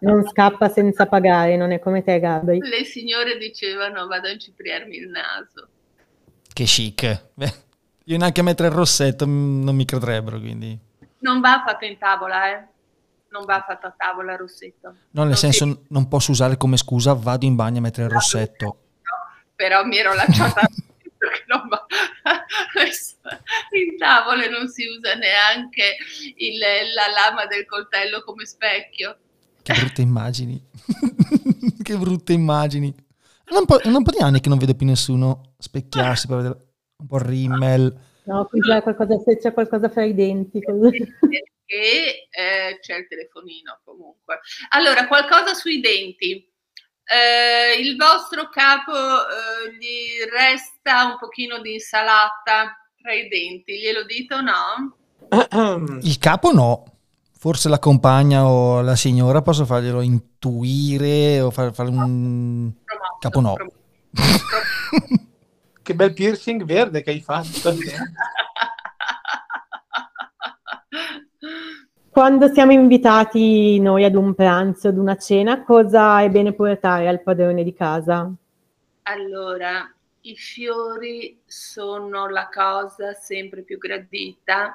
Non 0.00 0.26
scappa 0.28 0.68
senza 0.68 1.06
pagare, 1.06 1.56
non 1.56 1.72
è 1.72 1.78
come 1.78 2.02
te, 2.02 2.18
Gabri. 2.20 2.58
le 2.58 2.84
signore 2.84 3.36
dicevano 3.38 4.06
vado 4.06 4.28
a 4.28 4.30
incipriarmi 4.30 4.96
il 4.96 5.08
naso. 5.08 5.68
Che 6.52 6.64
chic. 6.64 7.24
Beh, 7.34 7.54
io 8.04 8.18
neanche 8.18 8.40
a 8.40 8.44
mettere 8.44 8.68
il 8.68 8.74
rossetto 8.74 9.26
mm, 9.26 9.62
non 9.62 9.74
mi 9.76 9.84
credrebbero, 9.84 10.38
quindi... 10.38 10.78
Non 11.20 11.40
va 11.40 11.62
fatto 11.66 11.84
in 11.84 11.96
tavola, 11.98 12.50
eh. 12.50 12.64
Non 13.30 13.44
va 13.44 13.62
fatto 13.66 13.86
a 13.86 13.94
tavola 13.96 14.34
Rossetto. 14.36 14.88
No, 15.12 15.20
nel 15.20 15.26
Non 15.28 15.36
senso 15.36 15.64
si- 15.64 15.78
non 15.90 16.08
posso 16.08 16.32
usare 16.32 16.56
come 16.56 16.76
scusa 16.76 17.12
vado 17.14 17.44
in 17.46 17.54
bagno 17.54 17.78
a 17.78 17.82
mettere 17.82 18.06
il 18.06 18.12
rossetto. 18.12 18.78
Però 19.54 19.84
mi 19.84 19.98
ero 19.98 20.14
lasciata 20.14 20.62
che 20.66 21.44
non 21.46 21.68
va. 21.68 21.86
In 23.78 23.96
tavole 23.98 24.48
non 24.48 24.68
si 24.68 24.84
usa 24.86 25.14
neanche 25.14 25.96
il- 26.36 26.58
la 26.58 27.06
lama 27.12 27.46
del 27.46 27.66
coltello 27.66 28.22
come 28.24 28.44
specchio. 28.46 29.16
Che 29.72 29.80
brutte 29.80 30.02
immagini. 30.02 30.60
che 31.82 31.96
brutte 31.96 32.32
immagini. 32.32 32.92
È 33.44 33.56
un, 33.56 33.66
po', 33.66 33.78
è 33.78 33.88
un 33.88 34.02
po' 34.02 34.10
di 34.10 34.18
anni 34.18 34.40
che 34.40 34.48
non 34.48 34.58
vedo 34.58 34.74
più 34.74 34.86
nessuno 34.86 35.54
specchiarsi 35.58 36.26
per 36.26 36.36
vedere 36.36 36.58
un 36.96 37.06
po' 37.06 37.16
il 37.16 37.24
rimmel. 37.24 38.00
No, 38.24 38.44
qui 38.46 38.60
c'è 38.60 38.82
qualcosa, 38.82 39.18
se 39.18 39.38
c'è 39.38 39.52
qualcosa 39.52 39.88
fra 39.88 40.04
i 40.04 40.14
denti. 40.14 40.58
Perché 40.58 42.28
eh, 42.30 42.78
c'è 42.80 42.96
il 42.96 43.06
telefonino 43.08 43.80
comunque. 43.84 44.40
Allora, 44.70 45.06
qualcosa 45.06 45.54
sui 45.54 45.80
denti. 45.80 46.48
Eh, 47.04 47.80
il 47.80 47.96
vostro 47.96 48.48
capo 48.50 48.92
eh, 48.92 49.76
gli 49.76 50.28
resta 50.30 51.06
un 51.06 51.18
pochino 51.18 51.60
di 51.60 51.72
insalata 51.74 52.76
tra 53.00 53.12
i 53.12 53.28
denti, 53.28 53.80
glielo 53.80 54.04
dite 54.04 54.34
o 54.34 54.40
no? 54.40 54.96
Il 56.02 56.18
capo 56.18 56.52
no. 56.52 56.99
Forse 57.42 57.70
la 57.70 57.78
compagna 57.78 58.46
o 58.46 58.82
la 58.82 58.94
signora 58.94 59.40
posso 59.40 59.64
farglielo 59.64 60.02
intuire 60.02 61.40
o 61.40 61.50
far- 61.50 61.72
fare 61.72 61.88
un... 61.88 62.70
Promosso, 62.84 63.16
Capo 63.18 63.40
no. 63.40 63.54
promosso. 63.54 63.78
Che 65.82 65.94
bel 65.94 66.12
piercing 66.12 66.64
verde 66.64 67.02
che 67.02 67.08
hai 67.12 67.20
fatto. 67.22 67.74
Quando 72.10 72.52
siamo 72.52 72.72
invitati 72.72 73.80
noi 73.80 74.04
ad 74.04 74.16
un 74.16 74.34
pranzo, 74.34 74.88
ad 74.88 74.98
una 74.98 75.16
cena, 75.16 75.64
cosa 75.64 76.20
è 76.20 76.28
bene 76.28 76.52
portare 76.52 77.08
al 77.08 77.22
padrone 77.22 77.64
di 77.64 77.72
casa? 77.72 78.30
Allora, 79.04 79.90
i 80.20 80.36
fiori 80.36 81.40
sono 81.46 82.28
la 82.28 82.50
cosa 82.52 83.14
sempre 83.14 83.62
più 83.62 83.78
gradita. 83.78 84.74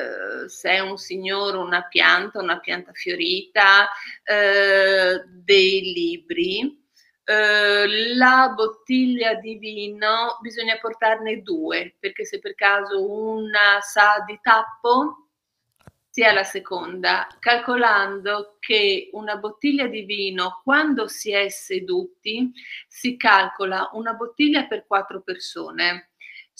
Eh, 0.00 0.48
se 0.48 0.70
è 0.70 0.78
un 0.80 0.96
signore, 0.96 1.56
una 1.56 1.82
pianta, 1.82 2.40
una 2.40 2.58
pianta 2.58 2.92
fiorita, 2.92 3.88
eh, 4.24 5.22
dei 5.26 5.92
libri. 5.92 6.78
Eh, 7.24 8.14
la 8.14 8.52
bottiglia 8.56 9.34
di 9.34 9.56
vino 9.58 10.38
bisogna 10.40 10.78
portarne 10.80 11.42
due, 11.42 11.96
perché 11.98 12.24
se 12.24 12.38
per 12.38 12.54
caso 12.54 13.04
una 13.08 13.80
sa 13.80 14.24
di 14.26 14.38
tappo, 14.42 15.28
sia 16.10 16.32
la 16.32 16.42
seconda, 16.42 17.28
calcolando 17.38 18.56
che 18.58 19.10
una 19.12 19.36
bottiglia 19.36 19.86
di 19.86 20.02
vino, 20.02 20.60
quando 20.64 21.06
si 21.06 21.30
è 21.30 21.48
seduti, 21.48 22.50
si 22.88 23.16
calcola 23.16 23.90
una 23.92 24.14
bottiglia 24.14 24.66
per 24.66 24.86
quattro 24.86 25.22
persone. 25.22 26.09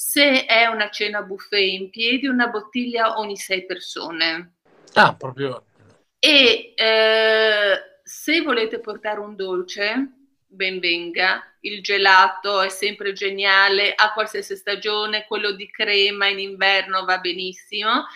Se 0.03 0.47
è 0.47 0.65
una 0.65 0.89
cena 0.89 1.21
buffet 1.21 1.61
in 1.61 1.91
piedi, 1.91 2.27
una 2.27 2.47
bottiglia 2.47 3.19
ogni 3.19 3.37
sei 3.37 3.67
persone. 3.67 4.55
Ah, 4.95 5.15
proprio. 5.15 5.67
E 6.19 6.73
eh, 6.75 7.79
se 8.03 8.41
volete 8.41 8.81
portare 8.81 9.21
un 9.21 9.37
dolce, 9.37 10.11
ben 10.47 10.81
venga. 10.81 11.55
Il 11.61 11.83
gelato 11.83 12.63
è 12.63 12.71
sempre 12.71 13.13
geniale 13.13 13.93
a 13.95 14.15
qualsiasi 14.15 14.57
stagione, 14.57 15.27
quello 15.27 15.51
di 15.51 15.71
crema 15.71 16.29
in 16.29 16.39
inverno 16.39 17.05
va 17.05 17.19
benissimo, 17.19 18.07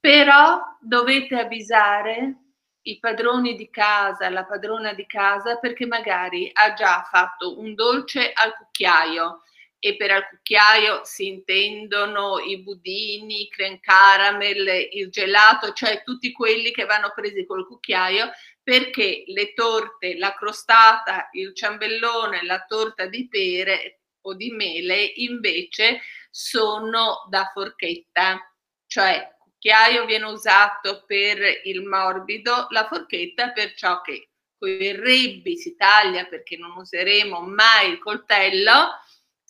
però 0.00 0.60
dovete 0.80 1.38
avvisare 1.38 2.38
i 2.82 2.98
padroni 2.98 3.54
di 3.54 3.70
casa, 3.70 4.28
la 4.30 4.44
padrona 4.44 4.92
di 4.92 5.06
casa, 5.06 5.58
perché 5.58 5.86
magari 5.86 6.50
ha 6.52 6.74
già 6.74 7.06
fatto 7.08 7.60
un 7.60 7.76
dolce 7.76 8.32
al 8.34 8.56
cucchiaio 8.56 9.42
e 9.86 9.96
per 9.96 10.10
al 10.12 10.26
cucchiaio 10.26 11.04
si 11.04 11.26
intendono 11.26 12.38
i 12.38 12.62
budini, 12.62 13.42
i 13.42 13.48
creme 13.50 13.80
caramel, 13.80 14.88
il 14.92 15.10
gelato, 15.10 15.74
cioè 15.74 16.02
tutti 16.02 16.32
quelli 16.32 16.70
che 16.70 16.86
vanno 16.86 17.12
presi 17.14 17.44
col 17.44 17.66
cucchiaio 17.66 18.30
perché 18.62 19.24
le 19.26 19.52
torte, 19.52 20.16
la 20.16 20.32
crostata, 20.32 21.28
il 21.32 21.54
ciambellone, 21.54 22.46
la 22.46 22.64
torta 22.66 23.04
di 23.04 23.28
pere 23.28 24.00
o 24.22 24.32
di 24.32 24.52
mele 24.52 25.02
invece 25.16 26.00
sono 26.30 27.26
da 27.28 27.50
forchetta, 27.52 28.40
cioè 28.86 29.36
cucchiaio 29.38 30.06
viene 30.06 30.24
usato 30.24 31.04
per 31.06 31.60
il 31.64 31.82
morbido, 31.82 32.68
la 32.70 32.86
forchetta 32.86 33.50
per 33.50 33.74
ciò 33.74 34.00
che 34.00 34.30
con 34.56 34.70
i 34.70 34.92
rebbi 34.92 35.58
si 35.58 35.76
taglia 35.76 36.24
perché 36.24 36.56
non 36.56 36.74
useremo 36.74 37.40
mai 37.40 37.90
il 37.90 37.98
coltello, 37.98 39.02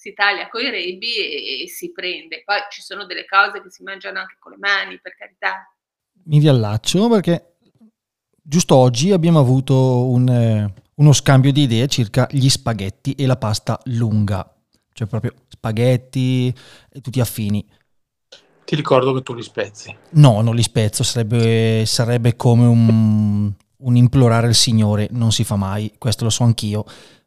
si 0.05 0.13
taglia 0.13 0.51
con 0.51 0.61
i 0.61 0.69
rebbi 0.69 1.17
e, 1.17 1.63
e 1.63 1.69
si 1.69 1.91
prende. 1.91 2.43
Poi 2.45 2.59
ci 2.71 2.83
sono 2.83 3.07
delle 3.07 3.25
cose 3.25 3.63
che 3.63 3.71
si 3.71 3.83
mangiano 3.83 4.19
anche 4.19 4.37
con 4.39 4.53
le 4.53 4.59
mani, 4.59 5.01
per 5.01 5.17
carità. 5.17 5.75
Mi 6.25 6.39
riallaccio 6.41 7.09
perché 7.09 7.57
giusto 8.43 8.77
oggi 8.77 9.13
abbiamo 9.13 9.39
avuto 9.39 10.09
un, 10.09 10.29
eh, 10.29 10.75
uno 10.97 11.13
scambio 11.15 11.53
di 11.53 11.63
idee 11.63 11.87
circa 11.87 12.29
gli 12.31 12.51
spaghetti 12.51 13.15
e 13.15 13.25
la 13.25 13.37
pasta 13.37 13.81
lunga, 13.85 14.55
cioè 14.93 15.09
proprio 15.09 15.33
spaghetti 15.49 16.55
e 16.93 17.01
tutti 17.01 17.21
affini. 17.21 17.67
Ti 18.65 18.77
ricordo 18.77 19.15
che 19.15 19.23
tu 19.23 19.33
li 19.33 19.43
spezzi. 19.43 19.95
No, 20.11 20.43
non 20.43 20.55
li 20.55 20.63
spezzo, 20.63 21.03
sarebbe, 21.03 21.85
sarebbe 21.87 22.37
come 22.37 22.67
un, 22.67 23.53
un 23.77 23.97
implorare 23.97 24.49
il 24.49 24.55
Signore, 24.55 25.09
non 25.13 25.33
si 25.33 25.45
fa 25.45 25.57
mai, 25.57 25.95
questo 25.97 26.25
lo 26.25 26.31
so 26.31 26.45
anch'io. 26.45 26.85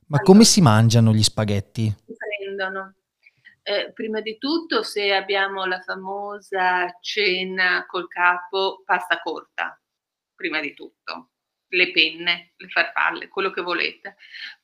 Ma 0.09 0.19
come 0.19 0.45
si 0.45 0.61
mangiano 0.61 1.13
gli 1.13 1.23
spaghetti? 1.23 1.93
Si 2.47 2.53
prendono. 2.53 2.95
Eh, 3.61 3.91
prima 3.91 4.21
di 4.21 4.37
tutto, 4.37 4.81
se 4.81 5.13
abbiamo 5.13 5.65
la 5.65 5.81
famosa 5.81 6.97
cena 7.01 7.85
col 7.85 8.07
capo, 8.07 8.81
pasta 8.85 9.19
corta, 9.21 9.77
prima 10.33 10.61
di 10.61 10.73
tutto, 10.73 11.31
le 11.67 11.91
penne, 11.91 12.53
le 12.55 12.69
farfalle, 12.69 13.27
quello 13.27 13.51
che 13.51 13.61
volete. 13.61 14.15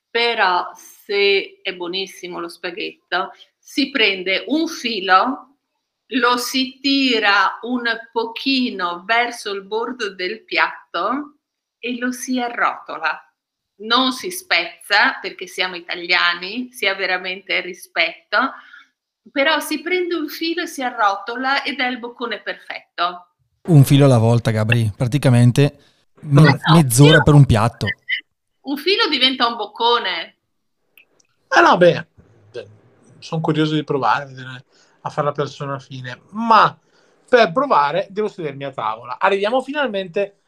Però 0.08 0.70
se 0.74 1.60
è 1.60 1.74
buonissimo 1.74 2.40
lo 2.40 2.48
spaghetto, 2.48 3.32
si 3.58 3.90
prende 3.90 4.44
un 4.46 4.66
filo, 4.66 5.58
lo 6.06 6.36
si 6.38 6.78
tira 6.80 7.58
un 7.62 7.84
pochino 8.10 9.02
verso 9.04 9.52
il 9.52 9.64
bordo 9.64 10.14
del 10.14 10.44
piatto 10.44 11.40
e 11.78 11.98
lo 11.98 12.10
si 12.12 12.40
arrotola. 12.40 13.33
Non 13.84 14.12
si 14.12 14.30
spezza 14.30 15.18
perché 15.20 15.46
siamo 15.46 15.74
italiani, 15.74 16.72
sia 16.72 16.94
veramente 16.94 17.60
rispetto, 17.60 18.38
però 19.30 19.60
si 19.60 19.82
prende 19.82 20.14
un 20.14 20.28
filo 20.28 20.62
e 20.62 20.66
si 20.66 20.82
arrotola 20.82 21.62
ed 21.64 21.80
è 21.80 21.86
il 21.86 21.98
boccone 21.98 22.40
perfetto. 22.40 23.28
Un 23.66 23.84
filo 23.84 24.06
alla 24.06 24.18
volta, 24.18 24.50
Gabri, 24.50 24.90
praticamente 24.96 25.78
me- 26.22 26.42
No, 26.42 26.74
mezz'ora 26.74 27.16
io- 27.16 27.22
per 27.22 27.34
un 27.34 27.44
piatto. 27.44 27.86
Un 28.62 28.76
filo 28.78 29.08
diventa 29.08 29.46
un 29.46 29.56
boccone. 29.56 30.36
Ah 31.48 31.60
no, 31.60 31.76
beh, 31.76 32.06
sono 33.18 33.40
curioso 33.40 33.74
di 33.74 33.84
provare 33.84 34.32
a 35.00 35.10
fare 35.10 35.26
la 35.26 35.32
persona 35.32 35.78
fine, 35.78 36.20
ma 36.30 36.76
per 37.28 37.52
provare 37.52 38.06
devo 38.10 38.28
sedermi 38.28 38.64
a 38.64 38.72
tavola. 38.72 39.18
Arriviamo 39.18 39.60
finalmente 39.62 40.40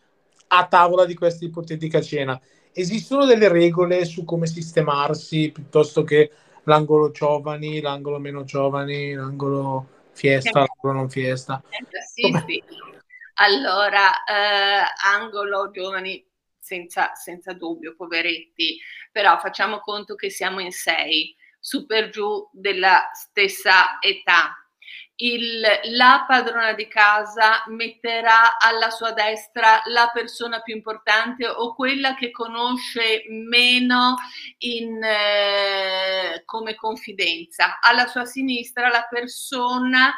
a 0.48 0.66
tavola 0.66 1.04
di 1.04 1.14
questa 1.14 1.44
ipotetica 1.44 2.00
cena. 2.00 2.40
Esistono 2.72 3.24
delle 3.24 3.48
regole 3.48 4.04
su 4.04 4.24
come 4.24 4.46
sistemarsi 4.46 5.50
piuttosto 5.50 6.04
che 6.04 6.30
l'angolo 6.64 7.10
giovani, 7.10 7.80
l'angolo 7.80 8.18
meno 8.18 8.44
giovani, 8.44 9.14
l'angolo 9.14 9.88
fiesta, 10.12 10.60
l'angolo 10.60 11.00
non 11.00 11.08
fiesta? 11.08 11.62
Sì, 12.14 12.32
sì. 12.46 12.62
Allora, 13.34 14.24
eh, 14.24 14.82
angolo 15.04 15.70
giovani 15.70 16.24
senza, 16.58 17.14
senza 17.14 17.52
dubbio, 17.52 17.94
poveretti, 17.94 18.78
però 19.12 19.38
facciamo 19.38 19.78
conto 19.80 20.14
che 20.14 20.30
siamo 20.30 20.60
in 20.60 20.72
sei, 20.72 21.36
su 21.60 21.86
per 21.86 22.10
giù 22.10 22.48
della 22.52 23.10
stessa 23.12 24.00
età. 24.00 24.65
Il, 25.18 25.60
la 25.94 26.24
padrona 26.28 26.74
di 26.74 26.86
casa 26.88 27.64
metterà 27.68 28.58
alla 28.58 28.90
sua 28.90 29.12
destra 29.12 29.80
la 29.86 30.10
persona 30.12 30.60
più 30.60 30.74
importante 30.74 31.46
o 31.46 31.74
quella 31.74 32.14
che 32.14 32.30
conosce 32.30 33.24
meno 33.28 34.16
in, 34.58 35.02
eh, 35.02 36.42
come 36.44 36.74
confidenza, 36.74 37.78
alla 37.80 38.06
sua 38.08 38.26
sinistra 38.26 38.88
la 38.88 39.06
persona 39.08 40.12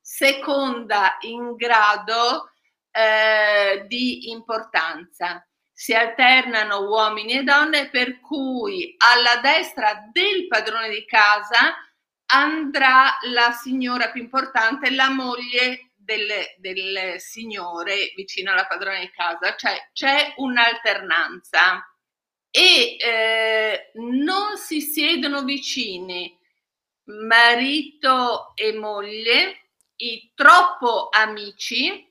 seconda 0.00 1.16
in 1.20 1.54
grado 1.54 2.50
eh, 2.90 3.84
di 3.86 4.30
importanza. 4.30 5.46
Si 5.72 5.94
alternano 5.94 6.80
uomini 6.88 7.38
e 7.38 7.42
donne, 7.42 7.88
per 7.88 8.20
cui 8.20 8.94
alla 8.98 9.40
destra 9.40 10.08
del 10.12 10.46
padrone 10.48 10.90
di 10.90 11.04
casa 11.06 11.74
andrà 12.32 13.18
la 13.22 13.52
signora 13.52 14.10
più 14.10 14.22
importante, 14.22 14.90
la 14.90 15.10
moglie 15.10 15.92
del, 15.96 16.28
del 16.58 17.20
signore 17.20 18.12
vicino 18.16 18.52
alla 18.52 18.66
padrona 18.66 18.98
di 18.98 19.10
casa, 19.10 19.54
cioè 19.56 19.90
c'è 19.92 20.34
un'alternanza. 20.36 21.84
E 22.52 22.96
eh, 22.98 23.92
non 23.94 24.56
si 24.56 24.80
siedono 24.80 25.44
vicini 25.44 26.36
marito 27.04 28.52
e 28.56 28.72
moglie, 28.72 29.70
i 29.96 30.32
troppo 30.34 31.08
amici 31.10 32.08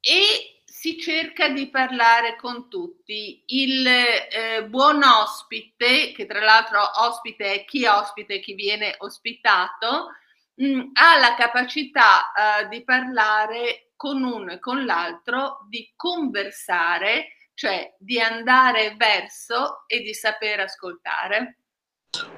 e 0.00 0.59
si 0.80 0.98
cerca 0.98 1.50
di 1.50 1.68
parlare 1.68 2.36
con 2.36 2.70
tutti. 2.70 3.42
Il 3.48 3.86
eh, 3.86 4.64
buon 4.66 5.02
ospite, 5.02 6.12
che 6.12 6.24
tra 6.24 6.40
l'altro 6.40 6.80
ospite 7.02 7.52
è 7.52 7.64
chi 7.66 7.84
ospite 7.84 8.36
e 8.36 8.40
chi 8.40 8.54
viene 8.54 8.94
ospitato, 8.96 10.06
mh, 10.54 10.92
ha 10.94 11.18
la 11.18 11.34
capacità 11.34 12.32
eh, 12.32 12.68
di 12.68 12.82
parlare 12.82 13.90
con 13.94 14.22
uno 14.22 14.52
e 14.52 14.58
con 14.58 14.86
l'altro, 14.86 15.66
di 15.68 15.92
conversare, 15.94 17.34
cioè 17.52 17.94
di 17.98 18.18
andare 18.18 18.94
verso 18.96 19.84
e 19.86 20.00
di 20.00 20.14
saper 20.14 20.60
ascoltare. 20.60 21.58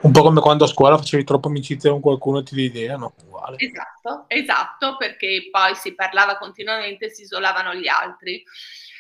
Un 0.03 0.11
po' 0.11 0.23
come 0.23 0.41
quando 0.41 0.65
a 0.65 0.69
scuola 0.69 0.99
facevi 0.99 1.25
troppo 1.25 1.49
amicizia 1.49 1.91
con 1.91 2.01
qualcuno 2.01 2.41
e 2.41 2.43
ti 2.43 2.55
di 2.55 2.65
idea, 2.65 2.97
no? 2.97 3.15
Uguale. 3.25 3.57
Esatto, 3.59 4.25
esatto, 4.29 4.97
perché 4.97 5.49
poi 5.51 5.75
si 5.77 5.95
parlava 5.95 6.37
continuamente 6.39 7.07
e 7.07 7.11
si 7.11 7.23
isolavano 7.23 7.75
gli 7.75 7.89
altri. 7.89 8.43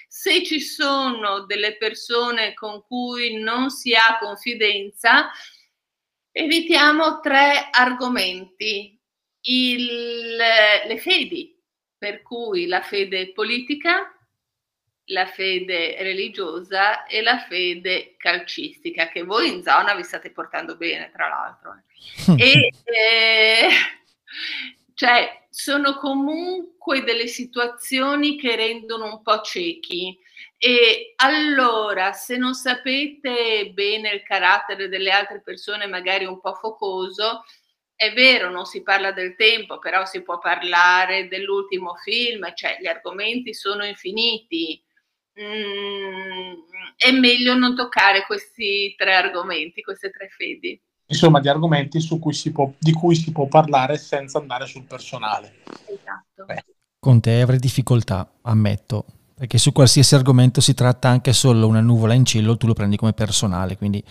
Se 0.08 0.44
ci 0.44 0.60
sono 0.60 1.40
delle 1.44 1.76
persone 1.76 2.54
con 2.54 2.82
cui 2.86 3.40
non 3.40 3.70
si 3.70 3.94
ha 3.94 4.18
confidenza, 4.20 5.30
evitiamo 6.30 7.20
tre 7.20 7.68
argomenti. 7.70 8.98
Il, 9.44 10.36
le 10.36 10.98
fedi, 10.98 11.60
per 11.98 12.22
cui 12.22 12.66
la 12.66 12.80
fede 12.82 13.32
politica, 13.32 14.14
la 15.06 15.26
fede 15.26 15.96
religiosa 16.00 17.06
e 17.06 17.22
la 17.22 17.38
fede 17.48 18.14
calcistica, 18.16 19.08
che 19.08 19.22
voi 19.22 19.48
in 19.48 19.62
zona 19.62 19.94
vi 19.94 20.02
state 20.02 20.30
portando 20.30 20.76
bene, 20.76 21.10
tra 21.12 21.28
l'altro. 21.28 21.82
E, 22.36 22.72
eh, 22.84 23.68
cioè, 24.94 25.46
sono 25.50 25.98
comunque 25.98 27.02
delle 27.02 27.26
situazioni 27.26 28.38
che 28.38 28.56
rendono 28.56 29.04
un 29.06 29.22
po' 29.22 29.40
ciechi. 29.40 30.18
E 30.56 31.14
allora, 31.16 32.12
se 32.12 32.36
non 32.36 32.54
sapete 32.54 33.70
bene 33.72 34.10
il 34.10 34.22
carattere 34.22 34.88
delle 34.88 35.10
altre 35.10 35.42
persone, 35.42 35.86
magari 35.86 36.24
un 36.24 36.40
po' 36.40 36.54
focoso, 36.54 37.44
è 37.94 38.12
vero, 38.12 38.50
non 38.50 38.64
si 38.64 38.82
parla 38.82 39.12
del 39.12 39.36
tempo, 39.36 39.78
però 39.78 40.04
si 40.04 40.22
può 40.22 40.38
parlare 40.38 41.28
dell'ultimo 41.28 41.94
film, 41.96 42.52
cioè 42.54 42.78
gli 42.80 42.86
argomenti 42.86 43.54
sono 43.54 43.84
infiniti. 43.84 44.82
Mm, 45.40 46.52
è 46.96 47.10
meglio 47.10 47.54
non 47.54 47.74
toccare 47.74 48.24
questi 48.26 48.94
tre 48.96 49.14
argomenti, 49.14 49.82
queste 49.82 50.10
tre 50.10 50.28
fedi. 50.28 50.80
Insomma, 51.06 51.40
di 51.40 51.48
argomenti 51.48 52.00
su 52.00 52.18
cui 52.18 52.32
si 52.32 52.52
può, 52.52 52.72
di 52.78 52.92
cui 52.92 53.14
si 53.14 53.32
può 53.32 53.46
parlare 53.46 53.98
senza 53.98 54.38
andare 54.38 54.66
sul 54.66 54.84
personale. 54.84 55.62
Esatto. 55.86 56.44
Beh. 56.46 56.64
Con 56.98 57.20
te 57.20 57.40
avrei 57.40 57.58
difficoltà, 57.58 58.30
ammetto, 58.42 59.04
perché 59.34 59.58
su 59.58 59.72
qualsiasi 59.72 60.14
argomento 60.14 60.60
si 60.60 60.72
tratta 60.72 61.08
anche 61.08 61.32
solo 61.32 61.66
una 61.66 61.80
nuvola 61.80 62.14
in 62.14 62.24
cielo, 62.24 62.56
tu 62.56 62.66
lo 62.66 62.74
prendi 62.74 62.96
come 62.96 63.12
personale, 63.12 63.76
quindi 63.76 64.02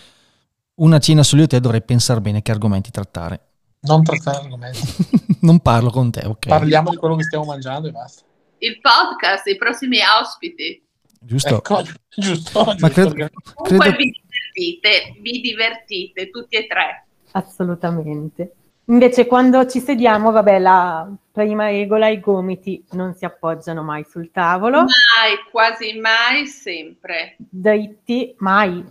una 0.74 0.98
cena 0.98 1.22
solo 1.22 1.40
io 1.40 1.46
e 1.46 1.50
te 1.50 1.60
dovrei 1.60 1.82
pensare 1.82 2.20
bene 2.20 2.42
che 2.42 2.50
argomenti 2.50 2.90
trattare. 2.90 3.40
Non 3.80 4.04
trattare 4.04 4.38
argomenti. 4.38 4.80
non 5.40 5.60
parlo 5.60 5.90
con 5.90 6.10
te, 6.10 6.24
ok? 6.26 6.48
Parliamo 6.48 6.90
di 6.90 6.96
quello 6.96 7.16
che 7.16 7.24
stiamo 7.24 7.44
mangiando 7.44 7.88
e 7.88 7.92
basta. 7.92 8.22
Il 8.58 8.78
podcast, 8.80 9.46
i 9.46 9.56
prossimi 9.56 9.98
ospiti. 10.20 10.86
Giusto? 11.22 11.56
Ecco, 11.58 11.82
giusto, 12.16 12.64
Ma 12.64 12.72
giusto, 12.74 12.88
credo- 12.88 13.14
perché- 13.14 13.30
Comunque 13.54 13.78
Credo- 13.78 13.96
vi 13.96 14.10
divertite, 14.22 15.14
vi 15.20 15.40
divertite 15.40 16.30
tutti 16.30 16.56
e 16.56 16.66
tre. 16.66 17.06
Assolutamente. 17.32 18.54
Invece 18.86 19.26
quando 19.26 19.64
ci 19.66 19.78
sediamo, 19.80 20.32
vabbè, 20.32 20.58
la 20.58 21.08
prima 21.30 21.66
regola, 21.66 22.08
i 22.08 22.18
gomiti 22.20 22.84
non 22.92 23.14
si 23.14 23.24
appoggiano 23.24 23.82
mai 23.82 24.04
sul 24.10 24.30
tavolo, 24.32 24.78
Mai, 24.80 25.36
quasi 25.50 25.98
mai, 25.98 26.46
sempre. 26.46 27.36
dritti 27.38 28.34
mai. 28.38 28.84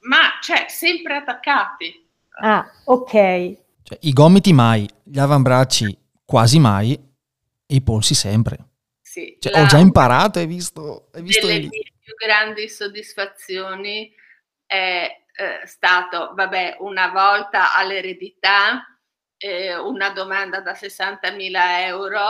Ma 0.00 0.18
cioè, 0.42 0.66
sempre 0.68 1.16
attaccati. 1.16 2.06
Ah, 2.40 2.64
ok. 2.84 3.10
Cioè, 3.10 3.98
I 4.02 4.12
gomiti 4.12 4.52
mai, 4.52 4.86
gli 5.02 5.18
avambracci 5.18 5.96
quasi 6.24 6.58
mai 6.60 6.92
e 6.92 7.74
i 7.74 7.80
polsi 7.82 8.14
sempre. 8.14 8.58
Sì, 9.18 9.36
Cioè, 9.40 9.52
la- 9.52 9.62
ho 9.62 9.66
già 9.66 9.78
imparato, 9.78 10.38
hai 10.38 10.46
visto? 10.46 11.08
Hai 11.12 11.22
visto 11.22 11.46
delle 11.46 11.60
mie 11.60 11.92
più 12.02 12.14
grandi 12.14 12.68
soddisfazioni 12.68 14.14
è 14.64 15.24
eh, 15.34 15.66
stato, 15.66 16.32
vabbè, 16.34 16.76
una 16.80 17.08
volta 17.08 17.74
all'eredità, 17.74 18.84
eh, 19.36 19.76
una 19.76 20.10
domanda 20.10 20.60
da 20.60 20.74
60.000 20.74 21.86
euro. 21.86 22.20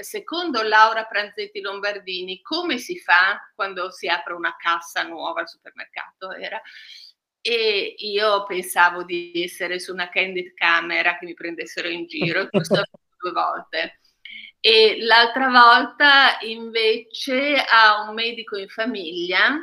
Secondo 0.00 0.62
Laura 0.62 1.04
Pranzetti 1.04 1.60
Lombardini, 1.60 2.40
come 2.42 2.78
si 2.78 2.98
fa 2.98 3.50
quando 3.54 3.90
si 3.90 4.08
apre 4.08 4.34
una 4.34 4.54
cassa 4.58 5.02
nuova 5.02 5.40
al 5.40 5.48
supermercato? 5.48 6.32
Era 6.32 6.60
e 7.46 7.94
io 7.98 8.44
pensavo 8.44 9.04
di 9.04 9.32
essere 9.44 9.78
su 9.78 9.92
una 9.92 10.08
candid 10.08 10.54
camera 10.54 11.18
che 11.18 11.26
mi 11.26 11.34
prendessero 11.34 11.88
in 11.88 12.06
giro, 12.06 12.48
questo 12.48 12.82
due 13.18 13.32
volte. 13.32 14.00
E 14.66 14.96
l'altra 15.02 15.48
volta 15.48 16.38
invece 16.40 17.62
a 17.68 18.00
un 18.08 18.14
medico 18.14 18.56
in 18.56 18.66
famiglia 18.70 19.58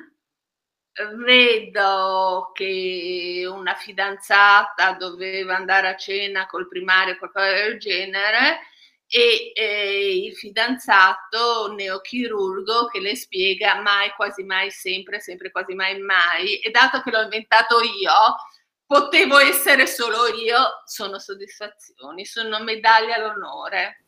vedo 1.15 2.51
che 2.53 3.47
una 3.49 3.73
fidanzata 3.73 4.93
doveva 4.99 5.55
andare 5.55 5.87
a 5.87 5.95
cena 5.95 6.45
col 6.45 6.67
primario 6.67 7.17
qualcosa 7.17 7.51
del 7.51 7.79
genere 7.79 8.59
e 9.07 9.51
eh, 9.55 10.17
il 10.25 10.35
fidanzato 10.35 11.73
neochirurgo 11.73 12.85
che 12.85 12.99
le 12.99 13.15
spiega 13.15 13.81
mai, 13.81 14.11
quasi 14.11 14.43
mai, 14.43 14.69
sempre, 14.69 15.19
sempre, 15.19 15.49
quasi 15.49 15.73
mai, 15.73 15.99
mai. 15.99 16.59
E 16.59 16.69
dato 16.69 17.01
che 17.01 17.09
l'ho 17.09 17.23
inventato 17.23 17.79
io, 17.81 18.35
potevo 18.85 19.39
essere 19.39 19.87
solo 19.87 20.27
io, 20.27 20.83
sono 20.85 21.17
soddisfazioni, 21.17 22.23
sono 22.23 22.61
medaglie 22.61 23.13
all'onore. 23.15 24.00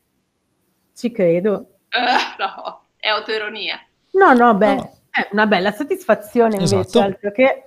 Ci 0.94 1.10
credo. 1.10 1.78
Uh, 1.90 2.42
no, 2.42 2.84
è 2.96 3.08
autoironia. 3.08 3.84
No, 4.12 4.32
no, 4.32 4.54
beh, 4.54 4.74
no. 4.74 4.98
è 5.10 5.28
una 5.32 5.46
bella 5.46 5.72
soddisfazione 5.72 6.54
invece, 6.54 6.78
esatto. 6.80 7.00
altro 7.00 7.32
che... 7.32 7.64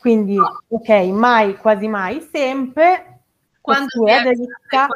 Quindi, 0.00 0.38
ok, 0.38 0.88
mai, 1.12 1.56
quasi 1.56 1.86
mai, 1.86 2.26
sempre. 2.32 3.20
Quando 3.60 4.06
è 4.06 4.22
dritta 4.22 4.88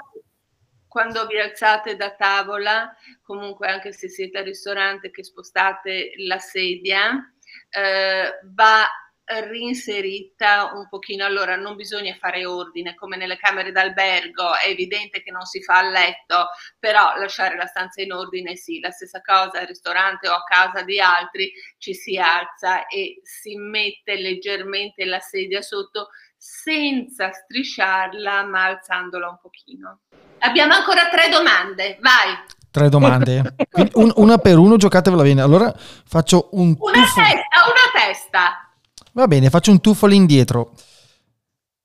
quando 0.94 1.26
vi 1.26 1.40
alzate 1.40 1.96
da 1.96 2.12
tavola, 2.12 2.94
comunque 3.24 3.66
anche 3.66 3.92
se 3.92 4.08
siete 4.08 4.38
al 4.38 4.44
ristorante 4.44 5.10
che 5.10 5.24
spostate 5.24 6.12
la 6.18 6.38
sedia, 6.38 7.34
eh, 7.68 8.38
va 8.54 8.86
rinserita 9.26 10.72
un 10.74 10.88
pochino. 10.88 11.24
Allora, 11.24 11.56
non 11.56 11.76
bisogna 11.76 12.14
fare 12.14 12.44
ordine 12.44 12.94
come 12.94 13.16
nelle 13.16 13.36
camere 13.36 13.72
d'albergo, 13.72 14.54
è 14.54 14.68
evidente 14.68 15.22
che 15.22 15.30
non 15.30 15.44
si 15.44 15.62
fa 15.62 15.78
a 15.78 15.88
letto, 15.88 16.48
però 16.78 17.16
lasciare 17.16 17.56
la 17.56 17.66
stanza 17.66 18.02
in 18.02 18.12
ordine 18.12 18.56
sì, 18.56 18.80
la 18.80 18.90
stessa 18.90 19.20
cosa 19.20 19.60
al 19.60 19.66
ristorante 19.66 20.28
o 20.28 20.34
a 20.34 20.44
casa 20.44 20.82
di 20.82 21.00
altri, 21.00 21.52
ci 21.78 21.94
si 21.94 22.18
alza 22.18 22.86
e 22.86 23.20
si 23.22 23.56
mette 23.56 24.16
leggermente 24.16 25.04
la 25.04 25.20
sedia 25.20 25.62
sotto 25.62 26.08
senza 26.36 27.32
strisciarla, 27.32 28.44
ma 28.44 28.64
alzandola 28.64 29.28
un 29.28 29.38
pochino. 29.40 30.00
Abbiamo 30.40 30.74
ancora 30.74 31.08
tre 31.08 31.30
domande, 31.30 31.96
vai. 32.02 32.36
Tre 32.70 32.88
domande. 32.88 33.54
Un, 33.94 34.12
una 34.16 34.38
per 34.38 34.58
uno, 34.58 34.76
giocatevela 34.76 35.22
bene. 35.22 35.40
Allora 35.40 35.72
faccio 35.76 36.48
un... 36.52 36.74
Una 36.76 36.92
tuffo. 36.92 37.20
testa, 37.20 37.58
una 37.66 38.06
testa. 38.06 38.73
Va 39.14 39.26
bene, 39.28 39.48
faccio 39.48 39.70
un 39.70 39.80
tuffo 39.80 40.06
all'indietro. 40.06 40.74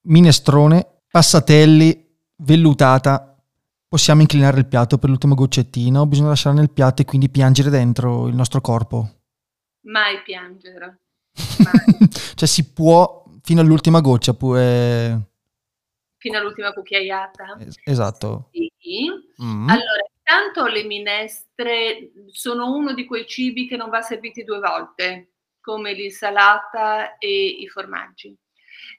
Minestrone, 0.01 1.01
passatelli, 1.09 2.07
vellutata. 2.37 3.37
Possiamo 3.87 4.21
inclinare 4.21 4.59
il 4.59 4.67
piatto 4.67 4.97
per 4.97 5.09
l'ultima 5.09 5.35
goccettina 5.35 6.01
o 6.01 6.07
bisogna 6.07 6.29
lasciare 6.29 6.55
nel 6.55 6.71
piatto 6.71 7.01
e 7.01 7.05
quindi 7.05 7.29
piangere 7.29 7.69
dentro 7.69 8.27
il 8.27 8.35
nostro 8.35 8.61
corpo? 8.61 9.09
Mai 9.81 10.21
piangere. 10.23 10.99
Mai. 11.59 12.09
cioè 12.35 12.47
si 12.47 12.71
può 12.71 13.25
fino 13.41 13.61
all'ultima 13.61 14.01
goccia 14.01 14.33
pure 14.33 15.29
fino 16.19 16.37
all'ultima 16.37 16.73
cucchiaiata. 16.73 17.57
Esatto. 17.85 18.49
Sì. 18.51 18.69
Mm. 19.41 19.69
Allora, 19.69 20.05
intanto 20.17 20.67
le 20.67 20.83
minestre 20.83 22.11
sono 22.31 22.73
uno 22.75 22.93
di 22.93 23.05
quei 23.05 23.25
cibi 23.25 23.67
che 23.67 23.77
non 23.77 23.89
va 23.89 24.01
serviti 24.01 24.43
due 24.43 24.59
volte, 24.59 25.31
come 25.69 25.93
l'insalata 25.93 27.19
e 27.19 27.45
i 27.45 27.67
formaggi. 27.67 28.35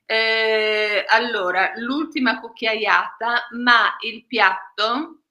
Eh, 0.06 1.04
allora, 1.08 1.72
l'ultima 1.74 2.38
cucchiaiata, 2.38 3.48
ma 3.56 3.96
il 4.02 4.24
piatto 4.24 5.22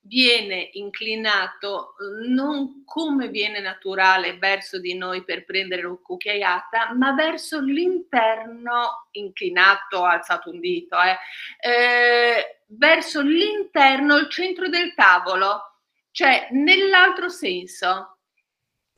viene 0.00 0.70
inclinato 0.72 1.94
non 2.26 2.84
come 2.86 3.28
viene 3.28 3.60
naturale 3.60 4.38
verso 4.38 4.80
di 4.80 4.94
noi 4.94 5.24
per 5.24 5.44
prendere 5.44 5.84
una 5.84 5.98
cucchiaiata, 6.02 6.94
ma 6.94 7.12
verso 7.12 7.60
l'interno, 7.60 9.08
inclinato, 9.10 10.04
alzato 10.04 10.48
un 10.48 10.58
dito, 10.58 10.96
eh, 11.02 11.18
eh, 11.60 12.62
verso 12.68 13.20
l'interno, 13.20 14.16
il 14.16 14.30
centro 14.30 14.70
del 14.70 14.94
tavolo, 14.94 15.80
cioè 16.12 16.48
nell'altro 16.52 17.28
senso. 17.28 18.14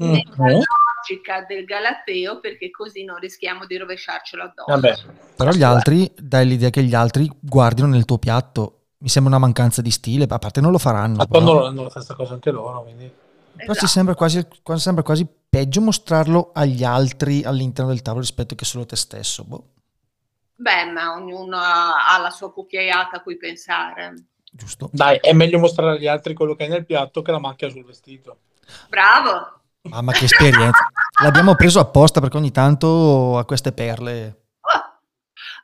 Mm-hmm. 0.01 0.13
Nella 0.37 0.65
logica 1.01 1.45
del 1.47 1.65
Galateo, 1.65 2.41
perché 2.41 2.71
così 2.71 3.05
non 3.05 3.19
rischiamo 3.19 3.67
di 3.67 3.77
rovesciarcelo 3.77 4.43
addosso. 4.43 4.67
Vabbè. 4.69 4.95
Però 5.37 5.51
gli 5.51 5.63
altri, 5.63 6.13
dai 6.17 6.47
l'idea 6.47 6.71
che 6.71 6.83
gli 6.83 6.95
altri 6.95 7.31
guardino 7.41 7.89
nel 7.89 8.05
tuo 8.05 8.19
piatto 8.19 8.77
mi 8.99 9.09
sembra 9.09 9.35
una 9.35 9.45
mancanza 9.45 9.81
di 9.81 9.91
stile, 9.91 10.27
a 10.29 10.39
parte 10.39 10.61
non 10.61 10.71
lo 10.71 10.79
faranno. 10.79 11.17
Ma 11.17 11.27
quando 11.27 11.67
hanno 11.67 11.85
la 11.85 11.91
stessa 11.91 12.15
cosa 12.15 12.35
anche 12.35 12.51
loro, 12.51 12.83
quindi... 12.83 13.11
Però 13.53 13.73
esatto. 13.73 13.89
sembra 13.89 14.15
quasi, 14.15 14.47
sembra 14.77 15.03
quasi 15.03 15.27
peggio 15.49 15.81
mostrarlo 15.81 16.51
agli 16.55 16.85
altri 16.85 17.43
all'interno 17.43 17.91
del 17.91 18.01
tavolo 18.01 18.23
rispetto 18.23 18.55
che 18.55 18.65
solo 18.65 18.87
te 18.87 18.97
stesso. 18.97 19.45
Boh. 19.45 19.65
Beh, 20.55 20.87
ma 20.87 21.15
ognuno 21.15 21.59
ha, 21.59 22.19
la 22.21 22.31
sua 22.31 22.53
cucchiaiata 22.53 23.19
a 23.19 23.23
cui 23.23 23.37
pensare. 23.37 24.15
Giusto. 24.51 24.89
Dai, 24.93 25.19
è 25.21 25.33
meglio 25.33 25.59
mostrare 25.59 25.97
agli 25.97 26.07
altri 26.07 26.33
quello 26.33 26.55
che 26.55 26.65
hai 26.65 26.69
nel 26.71 26.87
piatto 26.87 27.21
che 27.23 27.33
la 27.33 27.39
macchia 27.39 27.69
sul 27.69 27.85
vestito. 27.85 28.39
Bravo. 28.89 29.60
Mamma 29.83 30.13
che 30.13 30.25
esperienza. 30.25 30.91
L'abbiamo 31.23 31.55
preso 31.55 31.81
apposta 31.81 32.21
perché 32.21 32.37
ogni 32.37 32.51
tanto 32.51 33.39
ha 33.39 33.45
queste 33.45 33.73
perle. 33.73 34.37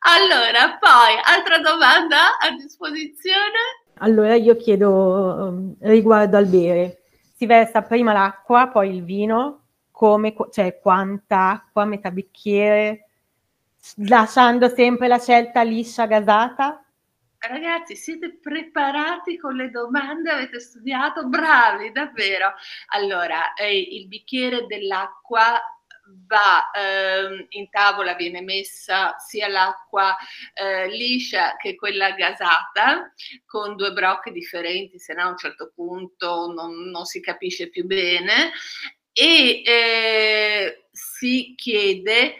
Allora, 0.00 0.78
poi, 0.78 1.20
altra 1.22 1.58
domanda 1.58 2.38
a 2.38 2.50
disposizione? 2.50 3.84
Allora, 3.98 4.34
io 4.34 4.56
chiedo 4.56 4.90
um, 4.90 5.74
riguardo 5.80 6.36
al 6.36 6.46
bere. 6.46 7.02
Si 7.34 7.44
versa 7.44 7.82
prima 7.82 8.12
l'acqua, 8.12 8.68
poi 8.68 8.94
il 8.94 9.04
vino, 9.04 9.64
come, 9.90 10.34
cioè 10.50 10.78
quanta 10.80 11.50
acqua, 11.50 11.84
metà 11.84 12.10
bicchiere, 12.10 13.08
lasciando 13.96 14.68
sempre 14.68 15.08
la 15.08 15.18
scelta 15.18 15.62
liscia 15.62 16.06
gasata? 16.06 16.85
Ragazzi, 17.48 17.94
siete 17.94 18.38
preparati 18.38 19.38
con 19.38 19.54
le 19.54 19.70
domande, 19.70 20.30
avete 20.30 20.58
studiato, 20.58 21.28
bravi, 21.28 21.92
davvero. 21.92 22.54
Allora, 22.88 23.54
eh, 23.54 23.78
il 23.78 24.08
bicchiere 24.08 24.66
dell'acqua 24.66 25.60
va 26.26 26.70
eh, 26.70 27.46
in 27.50 27.70
tavola, 27.70 28.14
viene 28.14 28.40
messa 28.40 29.16
sia 29.18 29.46
l'acqua 29.48 30.16
eh, 30.54 30.88
liscia 30.88 31.56
che 31.56 31.76
quella 31.76 32.12
gasata 32.12 33.12
con 33.44 33.76
due 33.76 33.92
brocche 33.92 34.32
differenti, 34.32 34.98
se 34.98 35.14
no 35.14 35.22
a 35.22 35.28
un 35.28 35.38
certo 35.38 35.72
punto 35.74 36.52
non, 36.52 36.90
non 36.90 37.04
si 37.04 37.20
capisce 37.20 37.68
più 37.68 37.84
bene. 37.84 38.52
E 39.12 39.62
eh, 39.64 40.88
si 40.90 41.54
chiede 41.56 42.36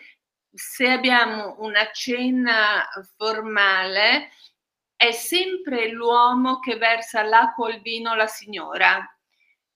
se 0.52 0.90
abbiamo 0.90 1.56
una 1.60 1.90
cena 1.92 2.88
formale 3.16 4.30
è 4.96 5.12
sempre 5.12 5.88
l'uomo 5.90 6.58
che 6.58 6.76
versa 6.76 7.22
l'acqua 7.22 7.66
o 7.66 7.70
il 7.70 7.80
vino 7.80 8.12
alla 8.12 8.26
signora 8.26 9.04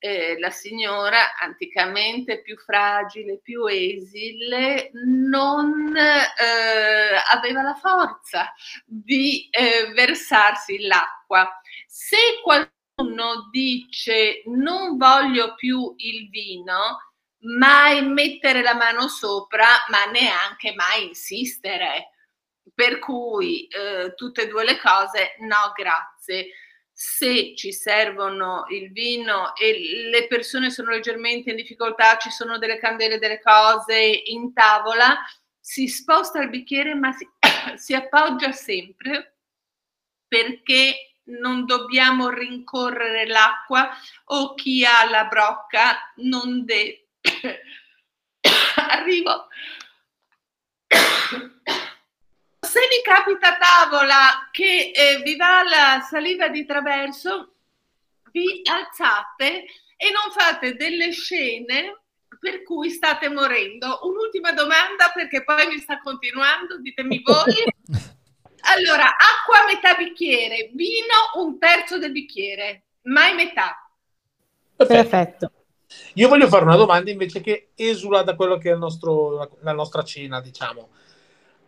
eh, 0.01 0.39
la 0.39 0.51
signora, 0.51 1.37
anticamente 1.37 2.41
più 2.41 2.57
fragile, 2.57 3.39
più 3.43 3.67
esile, 3.67 4.91
non 5.05 5.95
eh, 5.95 7.23
aveva 7.31 7.63
la 7.63 7.75
forza 7.75 8.53
di 8.85 9.47
eh, 9.51 9.93
versarsi 9.93 10.87
l'acqua. 10.87 11.61
Se 11.87 12.17
qualcuno 12.43 13.49
dice 13.51 14.43
non 14.47 14.97
voglio 14.97 15.55
più 15.55 15.93
il 15.99 16.31
vino, 16.31 17.13
mai 17.41 18.03
mettere 18.03 18.63
la 18.63 18.75
mano 18.75 19.07
sopra, 19.07 19.67
ma 19.91 20.11
neanche 20.11 20.73
mai 20.75 21.09
insistere. 21.09 22.09
Per 22.75 22.99
cui 22.99 23.67
eh, 23.67 24.15
tutte 24.15 24.43
e 24.43 24.49
due 24.49 24.65
le 24.65 24.79
cose, 24.79 25.37
no, 25.41 25.73
grazie. 25.75 26.51
Se 26.93 27.55
ci 27.57 27.73
servono 27.73 28.67
il 28.69 28.93
vino 28.93 29.55
e 29.57 30.09
le 30.11 30.27
persone 30.27 30.71
sono 30.71 30.91
leggermente 30.91 31.51
in 31.51 31.57
difficoltà, 31.57 32.19
ci 32.19 32.31
sono 32.31 32.59
delle 32.59 32.79
candele, 32.79 33.19
delle 33.19 33.41
cose 33.41 33.97
in 33.99 34.53
tavola, 34.53 35.19
si 35.59 35.89
sposta 35.89 36.43
il 36.43 36.51
bicchiere 36.51 36.95
ma 36.95 37.13
si, 37.13 37.27
si 37.77 37.95
appoggia 37.95 38.53
sempre 38.53 39.37
perché 40.29 41.15
non 41.31 41.65
dobbiamo 41.65 42.29
rincorrere 42.29 43.27
l'acqua 43.27 43.91
o 44.27 44.55
chi 44.55 44.85
ha 44.85 45.09
la 45.09 45.25
brocca 45.25 46.13
non 46.17 46.65
deve... 46.65 47.09
Arrivo 48.91 49.49
se 52.71 52.79
vi 52.89 53.03
capita 53.03 53.57
a 53.57 53.59
tavola 53.59 54.49
che 54.53 54.93
eh, 54.95 55.21
vi 55.25 55.35
va 55.35 55.65
la 55.65 56.07
saliva 56.09 56.49
di 56.49 56.65
traverso, 56.65 57.55
vi 58.31 58.63
alzate 58.63 59.65
e 59.97 60.11
non 60.13 60.31
fate 60.31 60.77
delle 60.77 61.11
scene 61.11 62.03
per 62.39 62.63
cui 62.63 62.91
state 62.91 63.29
morendo. 63.29 63.99
Un'ultima 64.03 64.53
domanda 64.53 65.11
perché 65.13 65.43
poi 65.43 65.67
mi 65.67 65.79
sta 65.79 66.01
continuando, 66.01 66.79
ditemi 66.81 67.21
voi. 67.25 67.55
Allora, 68.63 69.17
acqua 69.17 69.65
metà 69.67 69.95
bicchiere, 69.95 70.69
vino 70.75 71.15
un 71.37 71.59
terzo 71.59 71.99
del 71.99 72.13
bicchiere, 72.13 72.83
mai 73.05 73.35
metà. 73.35 73.91
Perfetto. 74.77 75.09
Perfetto. 75.09 75.53
Io 76.17 76.29
voglio 76.29 76.47
fare 76.47 76.65
una 76.65 76.77
domanda 76.77 77.11
invece 77.11 77.41
che 77.41 77.71
esula 77.75 78.23
da 78.23 78.37
quello 78.37 78.59
che 78.59 78.69
è 78.69 78.75
il 78.75 78.79
nostro, 78.79 79.31
la, 79.31 79.49
la 79.63 79.73
nostra 79.73 80.05
cena, 80.05 80.43
diciamo. 80.43 80.91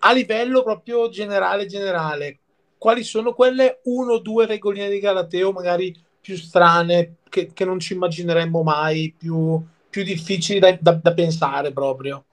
A 0.04 0.12
livello 0.12 0.62
proprio 0.62 1.08
generale, 1.08 1.66
generale, 1.66 2.40
quali 2.76 3.04
sono 3.04 3.32
quelle 3.34 3.80
uno 3.84 4.14
o 4.14 4.18
due 4.20 4.46
regoline 4.46 4.88
di 4.90 4.98
Galateo, 4.98 5.52
magari 5.52 5.94
più 6.20 6.36
strane, 6.36 7.16
che, 7.28 7.52
che 7.52 7.64
non 7.64 7.78
ci 7.78 7.94
immagineremmo 7.94 8.62
mai, 8.62 9.14
più, 9.16 9.64
più 9.88 10.02
difficili 10.02 10.58
da, 10.58 10.76
da- 10.80 10.92
da 11.00 11.14
pensare 11.14 11.72
proprio? 11.72 12.24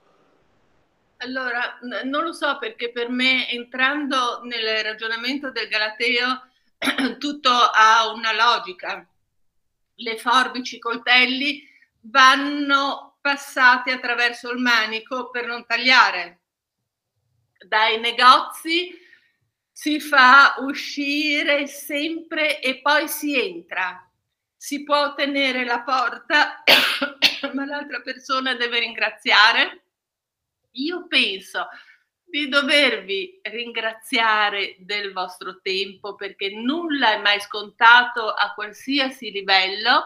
Allora, 1.18 1.78
n- 1.82 2.08
non 2.08 2.24
lo 2.24 2.32
so 2.32 2.58
perché 2.58 2.90
per 2.92 3.10
me, 3.10 3.48
entrando 3.50 4.40
nel 4.44 4.82
ragionamento 4.82 5.50
del 5.50 5.68
Galateo, 5.68 6.48
tutto 7.18 7.50
ha 7.50 8.10
una 8.12 8.32
logica. 8.32 9.06
Le 9.96 10.18
forbici, 10.18 10.76
i 10.76 10.78
coltelli 10.78 11.62
vanno 12.02 13.18
passati 13.20 13.90
attraverso 13.90 14.50
il 14.50 14.58
manico 14.58 15.30
per 15.30 15.46
non 15.46 15.66
tagliare. 15.66 16.39
Dai 17.66 18.00
negozi 18.00 18.90
si 19.70 20.00
fa 20.00 20.56
uscire 20.58 21.66
sempre 21.66 22.60
e 22.60 22.80
poi 22.80 23.08
si 23.08 23.38
entra. 23.38 24.06
Si 24.56 24.84
può 24.84 25.14
tenere 25.14 25.64
la 25.64 25.80
porta, 25.80 26.62
ma 27.54 27.64
l'altra 27.64 28.00
persona 28.00 28.54
deve 28.54 28.80
ringraziare. 28.80 29.84
Io 30.72 31.06
penso 31.06 31.66
di 32.30 32.48
dovervi 32.48 33.40
ringraziare 33.42 34.76
del 34.78 35.12
vostro 35.12 35.60
tempo 35.60 36.14
perché 36.14 36.50
nulla 36.50 37.14
è 37.14 37.20
mai 37.20 37.40
scontato 37.40 38.28
a 38.30 38.52
qualsiasi 38.54 39.30
livello. 39.30 40.04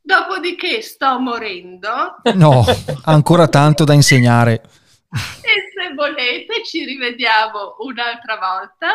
Dopodiché 0.00 0.80
sto 0.80 1.18
morendo 1.18 2.16
No, 2.34 2.64
ancora 3.04 3.46
tanto 3.48 3.84
da 3.84 3.92
insegnare. 3.92 4.62
e 5.42 5.70
se 5.74 5.77
volete 5.98 6.64
ci 6.64 6.84
rivediamo 6.84 7.76
un'altra 7.80 8.36
volta 8.38 8.88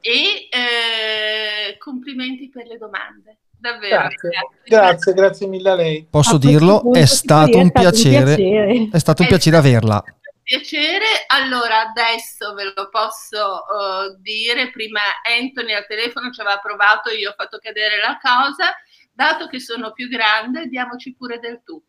e 0.00 0.48
eh, 0.50 1.78
complimenti 1.78 2.50
per 2.50 2.66
le 2.66 2.76
domande. 2.76 3.38
Davvero. 3.58 3.96
Grazie, 4.02 4.30
grazie, 4.64 5.12
grazie 5.14 5.46
mille 5.46 5.70
a 5.70 5.74
lei. 5.74 6.06
Posso 6.08 6.36
A 6.36 6.38
dirlo, 6.38 6.80
punto 6.82 6.98
è 6.98 7.06
sì, 7.06 7.16
stato 7.16 7.56
un 7.58 7.64
è 7.66 7.70
stato 7.70 7.86
un 7.86 7.90
piacere. 7.90 8.34
piacere. 8.36 8.88
È 8.92 8.98
stato 8.98 9.22
un 9.22 9.26
È 9.26 9.30
piacere 9.30 9.56
stato- 9.56 9.68
averla. 9.68 10.04
piacere. 10.42 11.04
Allora, 11.28 11.88
adesso 11.88 12.54
ve 12.54 12.72
lo 12.76 12.88
posso 12.90 13.64
eh, 13.64 14.16
dire. 14.20 14.70
Prima 14.70 15.00
Anthony 15.40 15.72
al 15.72 15.86
telefono 15.86 16.30
ci 16.30 16.40
aveva 16.42 16.58
provato, 16.58 17.10
io 17.10 17.30
ho 17.30 17.34
fatto 17.34 17.58
cadere 17.58 17.96
la 17.98 18.18
cosa. 18.22 18.74
Dato 19.10 19.48
che 19.48 19.58
sono 19.58 19.92
più 19.92 20.08
grande, 20.08 20.66
diamoci 20.66 21.14
pure 21.16 21.38
del 21.38 21.62
tu. 21.64 21.82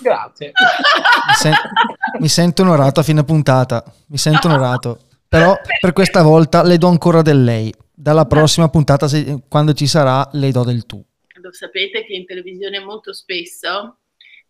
Grazie. 0.00 0.52
Mi, 1.26 1.34
sen- 1.34 1.54
mi 2.20 2.28
sento 2.28 2.62
onorato 2.62 3.00
a 3.00 3.02
fine 3.02 3.24
puntata. 3.24 3.84
Mi 4.08 4.18
sento 4.18 4.48
onorato. 4.48 5.00
Però 5.28 5.56
per 5.80 5.92
questa 5.92 6.22
volta 6.22 6.62
le 6.62 6.78
do 6.78 6.88
ancora 6.88 7.22
del 7.22 7.44
lei. 7.44 7.72
Dalla 7.94 8.24
prossima 8.24 8.68
puntata, 8.68 9.06
se- 9.08 9.42
quando 9.48 9.72
ci 9.72 9.86
sarà, 9.86 10.28
le 10.32 10.50
do 10.50 10.64
del 10.64 10.86
tu. 10.86 11.04
Lo 11.34 11.52
sapete 11.52 12.04
che 12.04 12.14
in 12.14 12.26
televisione 12.26 12.80
molto 12.80 13.12
spesso, 13.12 13.98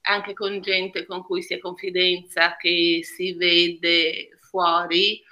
anche 0.03 0.33
con 0.33 0.61
gente 0.61 1.05
con 1.05 1.23
cui 1.23 1.43
si 1.43 1.55
è 1.55 1.59
confidenza, 1.59 2.57
che 2.57 3.01
si 3.03 3.35
vede 3.35 4.31
fuori 4.41 5.23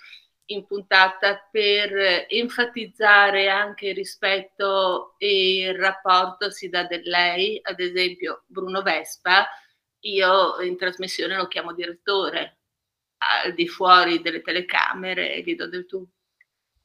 in 0.50 0.64
puntata 0.64 1.46
per 1.50 2.26
enfatizzare 2.28 3.48
anche 3.48 3.88
il 3.88 3.94
rispetto 3.94 5.14
e 5.18 5.68
il 5.68 5.74
rapporto 5.74 6.50
si 6.50 6.68
dà 6.68 6.84
del 6.84 7.02
lei, 7.02 7.58
ad 7.62 7.80
esempio 7.80 8.44
Bruno 8.46 8.82
Vespa, 8.82 9.46
io 10.00 10.60
in 10.60 10.76
trasmissione 10.76 11.36
lo 11.36 11.48
chiamo 11.48 11.72
direttore, 11.72 12.58
al 13.18 13.54
di 13.54 13.66
fuori 13.66 14.20
delle 14.20 14.40
telecamere 14.40 15.42
gli 15.42 15.54
do 15.54 15.68
del 15.68 15.86
tu. 15.86 16.06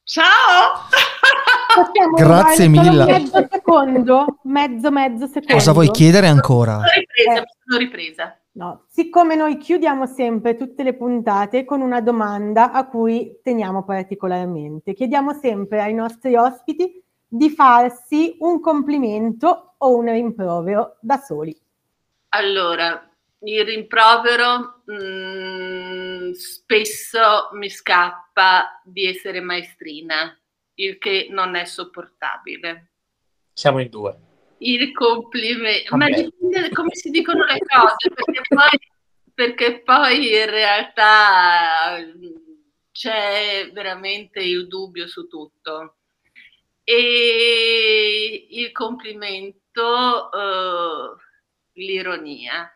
Ciao! 0.03 0.87
Possiamo 1.73 2.15
Grazie 2.15 2.67
mille. 2.67 3.05
Mezzo 3.05 3.47
secondo, 3.49 4.39
mezzo, 4.43 4.91
mezzo 4.91 5.27
secondo. 5.27 5.53
Cosa 5.53 5.71
vuoi 5.71 5.89
chiedere 5.89 6.27
ancora? 6.27 6.73
Sono 6.73 6.91
ripresa, 6.95 7.31
Eh. 7.31 7.39
mi 7.39 7.47
sono 7.65 7.79
ripresa. 7.79 8.37
No, 8.55 8.85
siccome 8.87 9.33
noi 9.35 9.57
chiudiamo 9.57 10.05
sempre 10.05 10.55
tutte 10.55 10.83
le 10.83 10.93
puntate 10.93 11.65
con 11.65 11.81
una 11.81 12.01
domanda 12.01 12.71
a 12.71 12.87
cui 12.87 13.39
teniamo 13.41 13.83
particolarmente. 13.83 14.93
Chiediamo 14.93 15.33
sempre 15.33 15.81
ai 15.81 15.95
nostri 15.95 16.35
ospiti 16.35 17.03
di 17.27 17.49
farsi 17.49 18.35
un 18.39 18.59
complimento 18.59 19.73
o 19.77 19.95
un 19.95 20.05
rimprovero 20.05 20.97
da 20.99 21.17
soli. 21.17 21.59
Allora, 22.35 23.09
il 23.45 23.63
rimprovero 23.63 24.81
mm, 24.91 26.31
spesso 26.31 27.49
mi 27.53 27.69
scappa 27.69 28.81
di 28.83 29.05
essere 29.05 29.39
maestrina, 29.39 30.35
il 30.75 30.97
che 30.97 31.27
non 31.29 31.55
è 31.55 31.65
sopportabile. 31.65 32.93
Siamo 33.53 33.79
in 33.79 33.89
due. 33.89 34.17
Il 34.59 34.93
complimento, 34.93 35.95
ma 35.95 36.07
Vabbè. 36.07 36.23
dipende 36.23 36.61
da 36.61 36.69
come 36.69 36.95
si 36.95 37.11
dicono 37.11 37.43
le 37.45 37.59
cose, 37.59 38.09
perché 38.09 38.41
poi, 38.47 38.79
perché 39.33 39.81
poi 39.81 40.33
in 40.33 40.49
realtà 40.49 41.97
mm, 41.99 42.35
c'è 42.91 43.69
veramente 43.71 44.39
il 44.39 44.67
dubbio 44.67 45.07
su 45.07 45.27
tutto. 45.27 45.97
E 46.83 48.47
il 48.49 48.71
complimento, 48.71 50.31
eh, 50.31 51.22
l'ironia. 51.73 52.71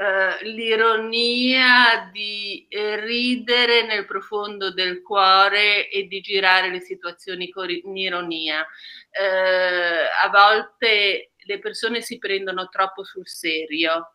Eh, 0.00 0.44
l'ironia 0.44 2.08
di 2.12 2.64
eh, 2.68 3.00
ridere 3.00 3.84
nel 3.84 4.06
profondo 4.06 4.72
del 4.72 5.02
cuore 5.02 5.88
e 5.90 6.06
di 6.06 6.20
girare 6.20 6.70
le 6.70 6.80
situazioni 6.80 7.50
con 7.50 7.68
ironia. 7.68 8.64
Eh, 9.10 10.06
a 10.22 10.28
volte 10.30 11.32
le 11.36 11.58
persone 11.58 12.00
si 12.00 12.18
prendono 12.18 12.68
troppo 12.68 13.02
sul 13.02 13.26
serio 13.26 14.14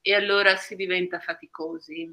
e 0.00 0.14
allora 0.14 0.56
si 0.56 0.74
diventa 0.74 1.20
faticosi. 1.20 2.12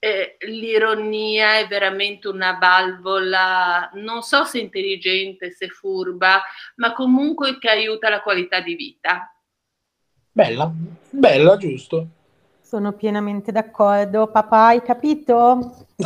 Eh, 0.00 0.36
l'ironia 0.40 1.58
è 1.58 1.66
veramente 1.66 2.28
una 2.28 2.58
valvola, 2.58 3.90
non 3.94 4.22
so 4.22 4.44
se 4.44 4.58
intelligente, 4.58 5.50
se 5.50 5.68
furba, 5.68 6.42
ma 6.76 6.92
comunque 6.92 7.58
che 7.58 7.70
aiuta 7.70 8.08
la 8.10 8.20
qualità 8.20 8.60
di 8.60 8.74
vita. 8.74 9.32
Bella, 10.38 10.72
bella, 11.10 11.56
giusto. 11.56 12.06
Sono 12.62 12.92
pienamente 12.92 13.50
d'accordo. 13.50 14.28
Papà, 14.28 14.66
hai 14.66 14.80
capito? 14.82 15.74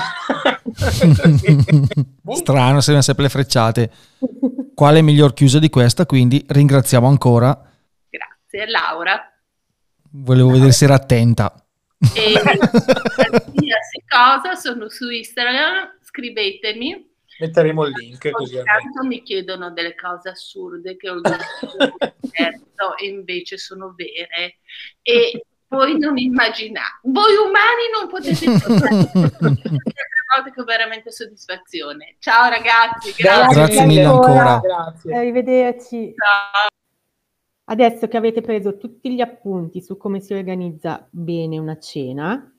Strano, 2.31 2.81
sembrano 2.81 3.03
sempre 3.03 3.25
le 3.25 3.29
frecciate. 3.29 3.91
Quale 4.75 5.03
miglior 5.03 5.35
chiusa 5.35 5.59
di 5.59 5.69
questa? 5.69 6.07
Quindi 6.07 6.43
ringraziamo 6.49 7.07
ancora. 7.07 7.55
Grazie, 8.09 8.71
Laura. 8.71 9.21
Volevo 10.13 10.49
vedere 10.49 10.73
se 10.73 10.85
era 10.87 10.95
attenta. 10.95 11.53
E 12.15 12.33
qualsiasi 12.41 14.03
cosa 14.09 14.55
sono 14.55 14.89
su 14.89 15.11
Instagram, 15.11 15.99
scrivetemi. 16.01 17.12
Metteremo 17.43 17.87
il 17.87 17.93
link 17.97 18.31
così 18.31 18.55
tanto 18.63 19.05
mi 19.05 19.23
chiedono 19.23 19.73
delle 19.73 19.97
cose 19.97 20.29
assurde 20.29 20.97
che 20.97 21.11
ho 21.11 21.19
detto 21.21 22.97
e 22.97 23.07
invece 23.07 23.59
sono 23.59 23.95
vere. 23.97 24.59
E 25.03 25.45
voi 25.67 25.99
non 25.99 26.19
immaginate, 26.19 27.01
voi 27.03 27.35
umani 27.35 27.91
non 27.93 28.09
potete 28.09 28.45
immaginare 28.47 29.11
volte 30.35 30.53
che 30.53 30.61
ho 30.61 30.65
veramente 30.65 31.11
soddisfazione. 31.11 32.17
Ciao 32.19 32.49
ragazzi, 32.49 33.13
grazie. 33.17 33.55
Grazie 33.55 33.87
mille 33.87 34.05
ancora. 34.05 34.61
Grazie. 34.61 35.15
Arrivederci. 35.15 36.15
Adesso 37.65 38.09
che 38.09 38.17
avete 38.17 38.41
preso 38.41 38.77
tutti 38.77 39.15
gli 39.15 39.21
appunti 39.21 39.81
su 39.81 39.97
come 39.97 40.21
si 40.21 40.35
organizza 40.35 41.07
bene 41.11 41.59
una 41.59 41.79
cena, 41.79 42.52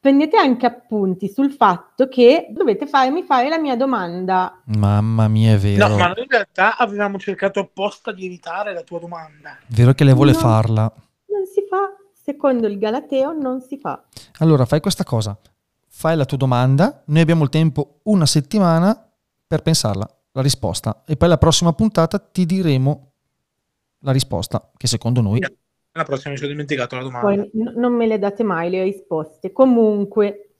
prendete 0.00 0.38
anche 0.38 0.64
appunti 0.64 1.28
sul 1.28 1.52
fatto 1.52 2.08
che 2.08 2.46
dovete 2.50 2.86
farmi 2.86 3.22
fare 3.22 3.48
la 3.50 3.58
mia 3.58 3.76
domanda. 3.76 4.60
Mamma 4.76 5.28
mia, 5.28 5.52
è 5.52 5.58
vero. 5.58 5.86
No, 5.88 5.96
ma 5.98 6.06
noi 6.08 6.22
in 6.22 6.28
realtà 6.28 6.76
avevamo 6.78 7.18
cercato 7.18 7.60
apposta 7.60 8.10
di 8.10 8.24
evitare 8.24 8.72
la 8.72 8.82
tua 8.82 8.98
domanda. 8.98 9.58
Vero 9.68 9.92
che 9.92 10.04
lei 10.04 10.14
vuole 10.14 10.32
No. 10.32 10.38
farla. 10.38 10.82
Non 11.26 11.44
si 11.44 11.62
fa, 11.68 11.94
secondo 12.12 12.66
il 12.66 12.78
Galateo 12.78 13.32
non 13.32 13.60
si 13.60 13.78
fa. 13.78 14.02
Allora, 14.38 14.64
fai 14.64 14.80
questa 14.80 15.04
cosa. 15.04 15.36
Fai 15.86 16.16
la 16.16 16.24
tua 16.24 16.38
domanda, 16.38 17.02
noi 17.06 17.20
abbiamo 17.20 17.42
il 17.44 17.50
tempo 17.50 18.00
una 18.04 18.24
settimana 18.24 19.06
per 19.46 19.60
pensarla, 19.60 20.08
la 20.32 20.40
risposta. 20.40 21.02
E 21.06 21.16
poi 21.16 21.28
la 21.28 21.36
prossima 21.36 21.74
puntata 21.74 22.18
ti 22.18 22.46
diremo 22.46 23.10
la 23.98 24.12
risposta, 24.12 24.70
che 24.78 24.86
secondo 24.86 25.20
noi 25.20 25.40
La 25.92 26.04
prossima 26.04 26.32
mi 26.32 26.36
sono 26.36 26.50
dimenticato 26.50 26.94
la 26.94 27.02
domanda. 27.02 27.26
Poi 27.34 27.50
n- 27.54 27.72
non 27.76 27.94
me 27.94 28.06
le 28.06 28.18
date 28.18 28.44
mai 28.44 28.70
le 28.70 28.84
risposte. 28.84 29.50
Comunque, 29.50 30.54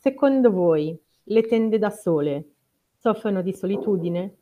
secondo 0.00 0.50
voi 0.50 0.98
le 1.24 1.42
tende 1.42 1.78
da 1.78 1.90
sole 1.90 2.46
soffrono 2.98 3.42
di 3.42 3.52
solitudine? 3.52 4.36